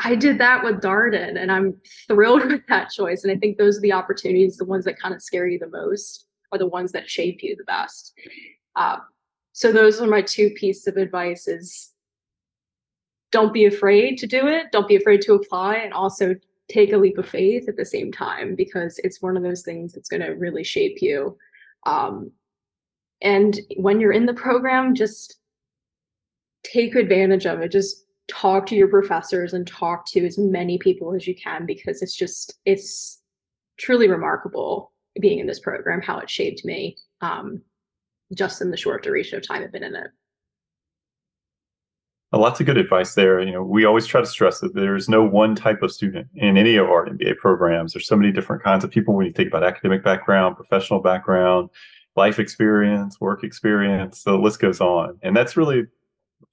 I 0.03 0.15
did 0.15 0.38
that 0.39 0.63
with 0.63 0.81
Darden 0.81 1.39
and 1.39 1.51
I'm 1.51 1.79
thrilled 2.08 2.45
with 2.51 2.65
that 2.67 2.89
choice. 2.89 3.23
And 3.23 3.31
I 3.31 3.38
think 3.38 3.58
those 3.58 3.77
are 3.77 3.81
the 3.81 3.93
opportunities, 3.93 4.58
the 4.58 4.65
ones 4.65 4.86
that 4.86 4.99
kind 4.99 5.13
of 5.13 5.21
scare 5.21 5.47
you 5.47 5.60
the 5.60 5.69
most 5.69 6.25
are 6.51 6.58
the 6.58 6.67
ones 6.67 6.91
that 6.91 7.10
shape 7.10 7.41
you 7.41 7.55
the 7.55 7.63
best. 7.63 8.13
Uh, 8.75 8.97
so 9.53 9.71
those 9.71 10.01
are 10.01 10.08
my 10.08 10.21
two 10.21 10.49
pieces 10.51 10.88
of 10.88 10.97
advice 10.97 11.47
is 11.47 11.91
don't 13.31 13.53
be 13.53 13.65
afraid 13.65 14.17
to 14.17 14.27
do 14.27 14.47
it. 14.47 14.71
Don't 14.71 14.88
be 14.88 14.95
afraid 14.95 15.21
to 15.21 15.34
apply 15.34 15.75
and 15.75 15.93
also 15.93 16.36
take 16.69 16.93
a 16.93 16.97
leap 16.97 17.17
of 17.17 17.27
faith 17.27 17.67
at 17.67 17.77
the 17.77 17.86
same 17.86 18.12
time 18.12 18.55
because 18.55 18.99
it's 19.03 19.21
one 19.21 19.38
of 19.38 19.43
those 19.43 19.62
things 19.62 19.93
that's 19.93 20.10
going 20.10 20.21
to 20.21 20.29
really 20.29 20.63
shape 20.63 21.01
you. 21.01 21.38
Um, 21.86 22.31
and 23.21 23.60
when 23.77 23.99
you're 23.99 24.12
in 24.12 24.25
the 24.25 24.34
program, 24.34 24.95
just 24.95 25.38
take 26.63 26.95
advantage 26.95 27.45
of 27.45 27.62
it. 27.62 27.71
Just 27.71 28.05
talk 28.27 28.65
to 28.67 28.75
your 28.75 28.88
professors 28.88 29.53
and 29.53 29.67
talk 29.67 30.05
to 30.07 30.25
as 30.25 30.38
many 30.38 30.77
people 30.77 31.13
as 31.13 31.27
you 31.27 31.35
can 31.35 31.65
because 31.65 32.01
it's 32.01 32.15
just, 32.15 32.55
it's 32.65 33.21
truly 33.77 34.07
remarkable 34.07 34.91
being 35.19 35.39
in 35.39 35.47
this 35.47 35.59
program, 35.59 36.01
how 36.01 36.17
it 36.19 36.29
shaped 36.29 36.65
me 36.65 36.97
um, 37.21 37.61
just 38.33 38.61
in 38.61 38.71
the 38.71 38.77
short 38.77 39.03
duration 39.03 39.38
of 39.38 39.47
time 39.47 39.63
I've 39.63 39.71
been 39.71 39.83
in 39.83 39.95
it. 39.95 40.07
Lots 42.31 42.59
of 42.59 42.65
good 42.65 42.77
advice 42.77 43.15
there. 43.15 43.39
You 43.39 43.53
know, 43.53 43.63
we 43.63 43.85
always 43.85 44.05
try 44.05 44.19
to 44.19 44.27
stress 44.27 44.59
that 44.59 44.75
there's 44.75 45.07
no 45.07 45.23
one 45.23 45.55
type 45.55 45.81
of 45.81 45.91
student 45.91 46.27
in 46.35 46.57
any 46.57 46.75
of 46.75 46.88
our 46.88 47.07
MBA 47.07 47.38
programs. 47.38 47.93
There's 47.93 48.07
so 48.07 48.17
many 48.17 48.31
different 48.33 48.61
kinds 48.61 48.83
of 48.83 48.91
people 48.91 49.13
when 49.13 49.25
you 49.25 49.31
think 49.31 49.47
about 49.47 49.63
academic 49.63 50.03
background, 50.03 50.57
professional 50.57 50.99
background, 50.99 51.69
life 52.17 52.38
experience, 52.38 53.21
work 53.21 53.45
experience. 53.45 54.23
The 54.23 54.38
list 54.38 54.59
goes 54.59 54.81
on. 54.81 55.17
And 55.21 55.33
that's 55.33 55.55
really, 55.55 55.85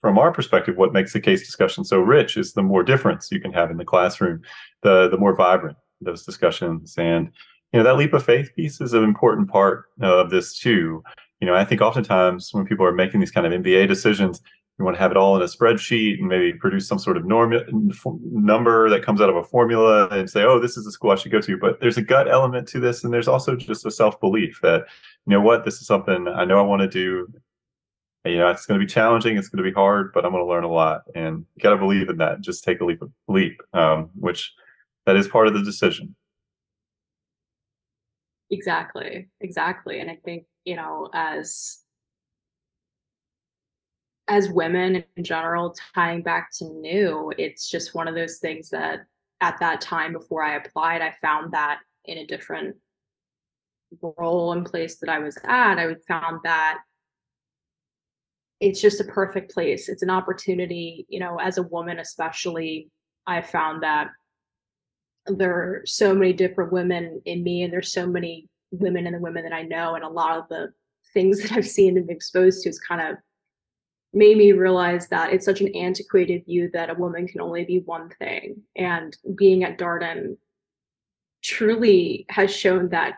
from 0.03 0.19
our 0.19 0.33
perspective, 0.33 0.77
what 0.77 0.93
makes 0.93 1.13
the 1.13 1.21
case 1.21 1.47
discussion 1.47 1.85
so 1.85 2.01
rich 2.01 2.37
is 2.37 2.53
the 2.53 2.63
more 2.63 2.83
difference 2.83 3.31
you 3.31 3.41
can 3.41 3.53
have 3.53 3.71
in 3.71 3.79
the 3.79 3.85
classroom, 3.85 4.43
the 4.83 5.09
the 5.09 5.17
more 5.17 5.35
vibrant 5.35 5.79
those 6.03 6.27
discussions. 6.27 6.97
And 6.99 7.31
you 7.73 7.79
know 7.79 7.85
that 7.85 7.97
leap 7.97 8.13
of 8.13 8.25
faith 8.25 8.51
piece 8.55 8.81
is 8.81 8.93
an 8.93 9.05
important 9.05 9.49
part 9.49 9.87
of 10.01 10.31
this 10.31 10.59
too. 10.59 11.03
You 11.41 11.47
know, 11.47 11.55
I 11.55 11.65
think 11.65 11.81
oftentimes 11.81 12.51
when 12.53 12.67
people 12.67 12.85
are 12.85 12.93
making 12.93 13.21
these 13.21 13.31
kind 13.31 13.47
of 13.47 13.53
MBA 13.53 13.89
decisions, 13.89 14.43
you 14.79 14.85
want 14.85 14.97
to 14.97 15.01
have 15.01 15.13
it 15.13 15.17
all 15.17 15.37
in 15.37 15.43
a 15.43 15.47
spreadsheet 15.47 16.19
and 16.19 16.29
maybe 16.29 16.53
produce 16.53 16.89
some 16.89 16.99
sort 16.99 17.17
of 17.17 17.25
norm 17.25 17.55
number 18.23 18.91
that 18.91 19.05
comes 19.05 19.21
out 19.21 19.29
of 19.29 19.37
a 19.37 19.45
formula 19.45 20.09
and 20.09 20.29
say, 20.29 20.43
oh, 20.43 20.59
this 20.59 20.77
is 20.77 20.85
the 20.85 20.93
school 20.93 21.11
I 21.13 21.15
should 21.15 21.31
go 21.31 21.41
to. 21.41 21.57
But 21.57 21.79
there's 21.81 21.99
a 21.99 22.03
gut 22.03 22.29
element 22.29 22.67
to 22.69 22.81
this, 22.81 23.05
and 23.05 23.13
there's 23.13 23.29
also 23.29 23.55
just 23.55 23.87
a 23.87 23.91
self 23.91 24.19
belief 24.19 24.59
that 24.63 24.87
you 25.27 25.31
know 25.31 25.41
what, 25.41 25.65
this 25.65 25.81
is 25.81 25.87
something 25.87 26.27
I 26.27 26.45
know 26.45 26.59
I 26.59 26.63
want 26.63 26.83
to 26.83 26.89
do. 26.89 27.29
You 28.25 28.39
know, 28.39 28.49
it's 28.51 28.67
going 28.67 28.79
to 28.79 28.87
be 28.87 28.91
challenging, 28.91 29.37
it's 29.37 29.49
going 29.49 29.65
to 29.65 29.69
be 29.69 29.75
hard, 29.75 30.13
but 30.13 30.25
I'm 30.25 30.31
going 30.31 30.45
to 30.45 30.49
learn 30.49 30.63
a 30.63 30.71
lot, 30.71 31.03
and 31.15 31.45
you 31.57 31.63
got 31.63 31.71
to 31.71 31.77
believe 31.77 32.09
in 32.09 32.19
that. 32.19 32.41
Just 32.41 32.63
take 32.63 32.81
a 32.81 32.85
leap, 32.85 33.03
leap, 33.27 33.61
um, 33.73 34.11
which 34.15 34.53
that 35.07 35.17
is 35.17 35.27
part 35.27 35.49
of 35.49 35.55
the 35.55 35.63
decision. 35.63 36.15
Exactly, 38.51 39.29
exactly, 39.41 39.99
and 39.99 40.11
I 40.11 40.19
think 40.25 40.45
you 40.65 40.77
know 40.77 41.09
as 41.13 41.83
as 44.29 44.49
women 44.49 45.03
in 45.17 45.25
general, 45.25 45.75
tying 45.95 46.23
back 46.23 46.51
to 46.59 46.65
NEW, 46.65 47.33
it's 47.39 47.69
just 47.69 47.95
one 47.95 48.07
of 48.07 48.15
those 48.15 48.39
things 48.39 48.71
that 48.71 49.01
at 49.41 49.59
that 49.59 49.81
time 49.81 50.13
before 50.13 50.45
I 50.45 50.57
applied, 50.57 51.03
I 51.03 51.15
found 51.21 51.53
that 51.53 51.81
in 52.05 52.19
a 52.19 52.27
different 52.27 52.77
role 54.01 54.53
and 54.53 54.65
place 54.65 54.97
that 55.01 55.11
I 55.11 55.19
was 55.19 55.37
at, 55.45 55.79
I 55.79 55.87
would 55.87 56.03
found 56.05 56.41
that 56.45 56.79
it's 58.63 58.81
just 58.81 59.01
a 59.01 59.05
perfect 59.05 59.53
place. 59.53 59.89
It's 59.89 60.05
an 60.05 60.11
opportunity, 60.11 61.05
you 61.09 61.19
know, 61.19 61.37
as 61.41 61.59
a 61.59 61.65
woman, 61.65 61.99
especially, 61.99 62.89
I 63.27 63.43
found 63.43 63.83
that 63.83 64.11
there 65.27 65.53
are 65.53 65.83
so 65.85 66.15
many 66.15 66.33
different 66.33 66.73
women 66.73 67.21
in 67.25 67.43
me, 67.43 67.65
and 67.65 67.73
there's 67.73 67.93
so 67.93 68.07
many 68.07 68.49
women 68.71 69.07
and 69.07 69.17
the 69.17 69.21
women 69.21 69.43
that 69.43 69.53
I 69.53 69.63
know, 69.63 69.97
and 69.97 70.05
a 70.05 70.09
lot 70.09 70.39
of 70.39 70.49
the 70.49 70.73
things 71.13 71.43
that 71.43 71.51
I've 71.53 71.67
seen 71.67 71.97
and 71.97 72.07
been 72.07 72.15
exposed 72.15 72.63
to 72.63 72.69
has 72.69 72.79
kind 72.79 73.01
of 73.01 73.17
made 74.15 74.37
me 74.37 74.53
realize 74.53 75.09
that 75.09 75.33
it's 75.33 75.45
such 75.45 75.61
an 75.61 75.75
antiquated 75.75 76.45
view 76.45 76.71
that 76.73 76.91
a 76.91 76.95
woman 76.95 77.27
can 77.27 77.41
only 77.41 77.65
be 77.65 77.81
one 77.81 78.11
thing. 78.21 78.63
And 78.77 79.17
being 79.35 79.65
at 79.65 79.77
Darden 79.77 80.37
truly 81.43 82.27
has 82.29 82.55
shown 82.55 82.91
that 82.91 83.15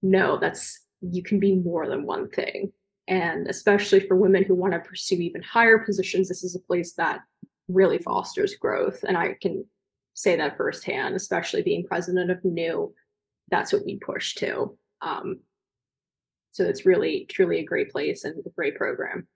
no, 0.00 0.38
that's 0.38 0.80
you 1.02 1.22
can 1.22 1.40
be 1.40 1.56
more 1.56 1.86
than 1.86 2.06
one 2.06 2.30
thing. 2.30 2.72
And 3.10 3.48
especially 3.48 4.00
for 4.00 4.16
women 4.16 4.44
who 4.44 4.54
want 4.54 4.72
to 4.72 4.78
pursue 4.78 5.16
even 5.16 5.42
higher 5.42 5.78
positions, 5.78 6.28
this 6.28 6.44
is 6.44 6.54
a 6.54 6.60
place 6.60 6.92
that 6.92 7.20
really 7.68 7.98
fosters 7.98 8.54
growth. 8.54 9.02
And 9.06 9.18
I 9.18 9.34
can 9.42 9.64
say 10.14 10.36
that 10.36 10.56
firsthand, 10.56 11.16
especially 11.16 11.62
being 11.62 11.84
president 11.84 12.30
of 12.30 12.42
New. 12.44 12.94
That's 13.50 13.72
what 13.72 13.84
we 13.84 13.96
push 13.96 14.36
to. 14.36 14.78
Um, 15.02 15.40
so 16.52 16.64
it's 16.64 16.86
really, 16.86 17.26
truly 17.28 17.58
a 17.58 17.64
great 17.64 17.90
place 17.90 18.22
and 18.24 18.34
a 18.46 18.50
great 18.50 18.76
program. 18.76 19.26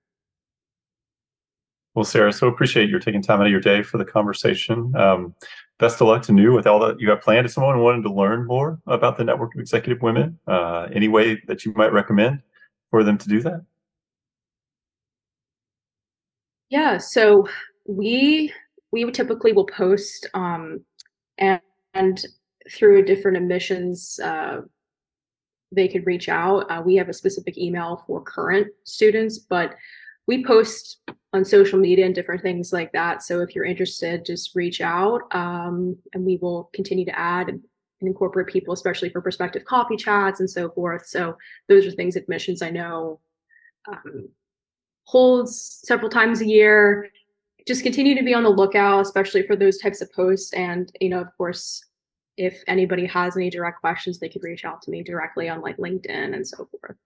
Well, 1.96 2.04
Sarah, 2.04 2.32
so 2.32 2.46
appreciate 2.46 2.88
your 2.88 3.00
taking 3.00 3.22
time 3.22 3.40
out 3.40 3.46
of 3.46 3.52
your 3.52 3.60
day 3.60 3.82
for 3.82 3.98
the 3.98 4.04
conversation. 4.04 4.94
Um, 4.96 5.34
best 5.80 6.00
of 6.00 6.06
luck 6.06 6.22
to 6.24 6.32
New 6.32 6.52
with 6.52 6.68
all 6.68 6.78
that 6.80 7.00
you 7.00 7.10
have 7.10 7.22
planned. 7.22 7.46
If 7.46 7.52
someone 7.52 7.78
wanted 7.80 8.02
to 8.02 8.12
learn 8.12 8.46
more 8.46 8.80
about 8.86 9.16
the 9.16 9.24
Network 9.24 9.54
of 9.54 9.60
Executive 9.60 10.00
Women, 10.00 10.38
uh, 10.46 10.88
any 10.92 11.08
way 11.08 11.40
that 11.46 11.64
you 11.64 11.72
might 11.74 11.92
recommend 11.92 12.40
for 12.94 13.02
them 13.02 13.18
to 13.18 13.28
do 13.28 13.42
that? 13.42 13.60
Yeah, 16.70 16.98
so 16.98 17.48
we 17.88 18.52
we 18.92 19.10
typically 19.10 19.52
will 19.52 19.66
post 19.66 20.28
um, 20.32 20.84
and, 21.38 21.60
and 21.94 22.24
through 22.70 23.04
different 23.04 23.36
admissions 23.36 24.20
uh, 24.22 24.60
they 25.72 25.88
could 25.88 26.06
reach 26.06 26.28
out. 26.28 26.70
Uh, 26.70 26.82
we 26.86 26.94
have 26.94 27.08
a 27.08 27.12
specific 27.12 27.58
email 27.58 28.04
for 28.06 28.22
current 28.22 28.68
students, 28.84 29.38
but 29.40 29.74
we 30.28 30.44
post 30.44 30.98
on 31.32 31.44
social 31.44 31.80
media 31.80 32.06
and 32.06 32.14
different 32.14 32.42
things 32.42 32.72
like 32.72 32.92
that. 32.92 33.24
So 33.24 33.40
if 33.40 33.56
you're 33.56 33.64
interested, 33.64 34.24
just 34.24 34.54
reach 34.54 34.80
out 34.80 35.22
um, 35.32 35.96
and 36.12 36.24
we 36.24 36.36
will 36.36 36.70
continue 36.72 37.06
to 37.06 37.18
add 37.18 37.60
incorporate 38.06 38.46
people, 38.46 38.74
especially 38.74 39.08
for 39.08 39.20
prospective 39.20 39.64
coffee 39.64 39.96
chats 39.96 40.40
and 40.40 40.50
so 40.50 40.70
forth. 40.70 41.06
So 41.06 41.36
those 41.68 41.86
are 41.86 41.90
things 41.90 42.16
admissions 42.16 42.62
I 42.62 42.70
know 42.70 43.20
um, 43.88 44.28
holds 45.04 45.80
several 45.84 46.10
times 46.10 46.40
a 46.40 46.46
year. 46.46 47.10
Just 47.66 47.82
continue 47.82 48.14
to 48.14 48.22
be 48.22 48.34
on 48.34 48.42
the 48.42 48.50
lookout, 48.50 49.00
especially 49.00 49.46
for 49.46 49.56
those 49.56 49.78
types 49.78 50.00
of 50.00 50.12
posts. 50.12 50.52
And, 50.52 50.90
you 51.00 51.08
know, 51.08 51.20
of 51.20 51.28
course, 51.38 51.84
if 52.36 52.62
anybody 52.66 53.06
has 53.06 53.36
any 53.36 53.48
direct 53.48 53.80
questions, 53.80 54.18
they 54.18 54.28
could 54.28 54.42
reach 54.42 54.64
out 54.64 54.82
to 54.82 54.90
me 54.90 55.02
directly 55.02 55.48
on 55.48 55.60
like 55.60 55.76
LinkedIn 55.76 56.34
and 56.34 56.46
so 56.46 56.68
forth. 56.80 56.96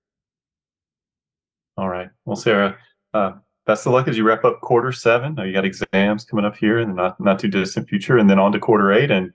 All 1.76 1.88
right. 1.88 2.08
Well, 2.24 2.34
Sarah, 2.34 2.76
uh, 3.14 3.32
best 3.66 3.86
of 3.86 3.92
luck 3.92 4.08
as 4.08 4.16
you 4.16 4.24
wrap 4.24 4.44
up 4.44 4.60
quarter 4.62 4.90
seven. 4.90 5.36
You 5.36 5.52
got 5.52 5.64
exams 5.64 6.24
coming 6.24 6.44
up 6.44 6.56
here 6.56 6.80
in 6.80 6.88
the 6.88 6.94
not, 6.94 7.20
not 7.20 7.38
too 7.38 7.48
distant 7.48 7.88
future, 7.88 8.18
and 8.18 8.28
then 8.28 8.38
on 8.38 8.50
to 8.52 8.58
quarter 8.58 8.90
eight. 8.92 9.10
And 9.10 9.32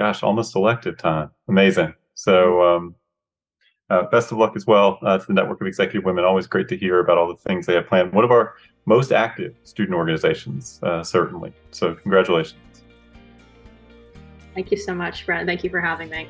gosh, 0.00 0.22
almost 0.22 0.56
elective 0.56 0.96
time. 0.96 1.30
Amazing. 1.46 1.92
So, 2.14 2.62
um, 2.62 2.94
uh, 3.90 4.04
best 4.04 4.32
of 4.32 4.38
luck 4.38 4.56
as 4.56 4.66
well 4.66 4.98
uh, 5.02 5.18
to 5.18 5.26
the 5.26 5.34
Network 5.34 5.60
of 5.60 5.66
Executive 5.66 6.04
Women. 6.04 6.24
Always 6.24 6.46
great 6.46 6.68
to 6.68 6.76
hear 6.76 7.00
about 7.00 7.18
all 7.18 7.28
the 7.28 7.36
things 7.36 7.66
they 7.66 7.74
have 7.74 7.86
planned. 7.86 8.14
One 8.14 8.24
of 8.24 8.30
our 8.30 8.54
most 8.86 9.12
active 9.12 9.54
student 9.62 9.94
organizations, 9.94 10.80
uh, 10.82 11.04
certainly. 11.04 11.52
So, 11.70 11.94
congratulations. 11.96 12.82
Thank 14.54 14.70
you 14.70 14.78
so 14.78 14.94
much, 14.94 15.26
Brett. 15.26 15.44
Thank 15.44 15.64
you 15.64 15.68
for 15.68 15.82
having 15.82 16.08
me. 16.08 16.26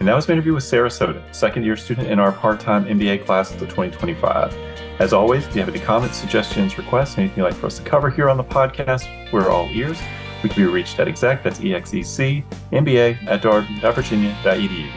And 0.00 0.08
that 0.08 0.16
was 0.16 0.26
my 0.26 0.32
interview 0.32 0.54
with 0.54 0.64
Sarah 0.64 0.90
Sowden, 0.90 1.22
second 1.32 1.62
year 1.62 1.76
student 1.76 2.08
in 2.08 2.18
our 2.18 2.32
part 2.32 2.58
time 2.58 2.84
MBA 2.86 3.24
class 3.24 3.52
of 3.52 3.60
2025. 3.60 4.52
As 4.98 5.12
always, 5.12 5.46
if 5.46 5.54
you 5.54 5.60
have 5.60 5.72
any 5.72 5.78
comments, 5.78 6.16
suggestions, 6.16 6.78
requests, 6.78 7.16
anything 7.16 7.38
you'd 7.38 7.44
like 7.44 7.54
for 7.54 7.66
us 7.66 7.78
to 7.78 7.84
cover 7.84 8.10
here 8.10 8.28
on 8.28 8.36
the 8.36 8.44
podcast, 8.44 9.06
we're 9.32 9.50
all 9.50 9.68
ears. 9.68 10.00
We 10.46 10.54
can 10.54 10.62
be 10.62 10.70
reached 10.70 11.00
at 11.00 11.08
exec, 11.08 11.42
that's 11.42 11.60
E-X-E-C, 11.60 12.44
MBA 12.70 13.26
at 13.26 13.42
darden.virginia.edu. 13.42 14.90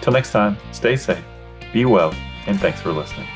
Till 0.00 0.12
next 0.12 0.32
time, 0.32 0.56
stay 0.72 0.96
safe, 0.96 1.22
be 1.72 1.84
well, 1.84 2.12
and 2.48 2.58
thanks 2.58 2.80
for 2.80 2.90
listening. 2.90 3.28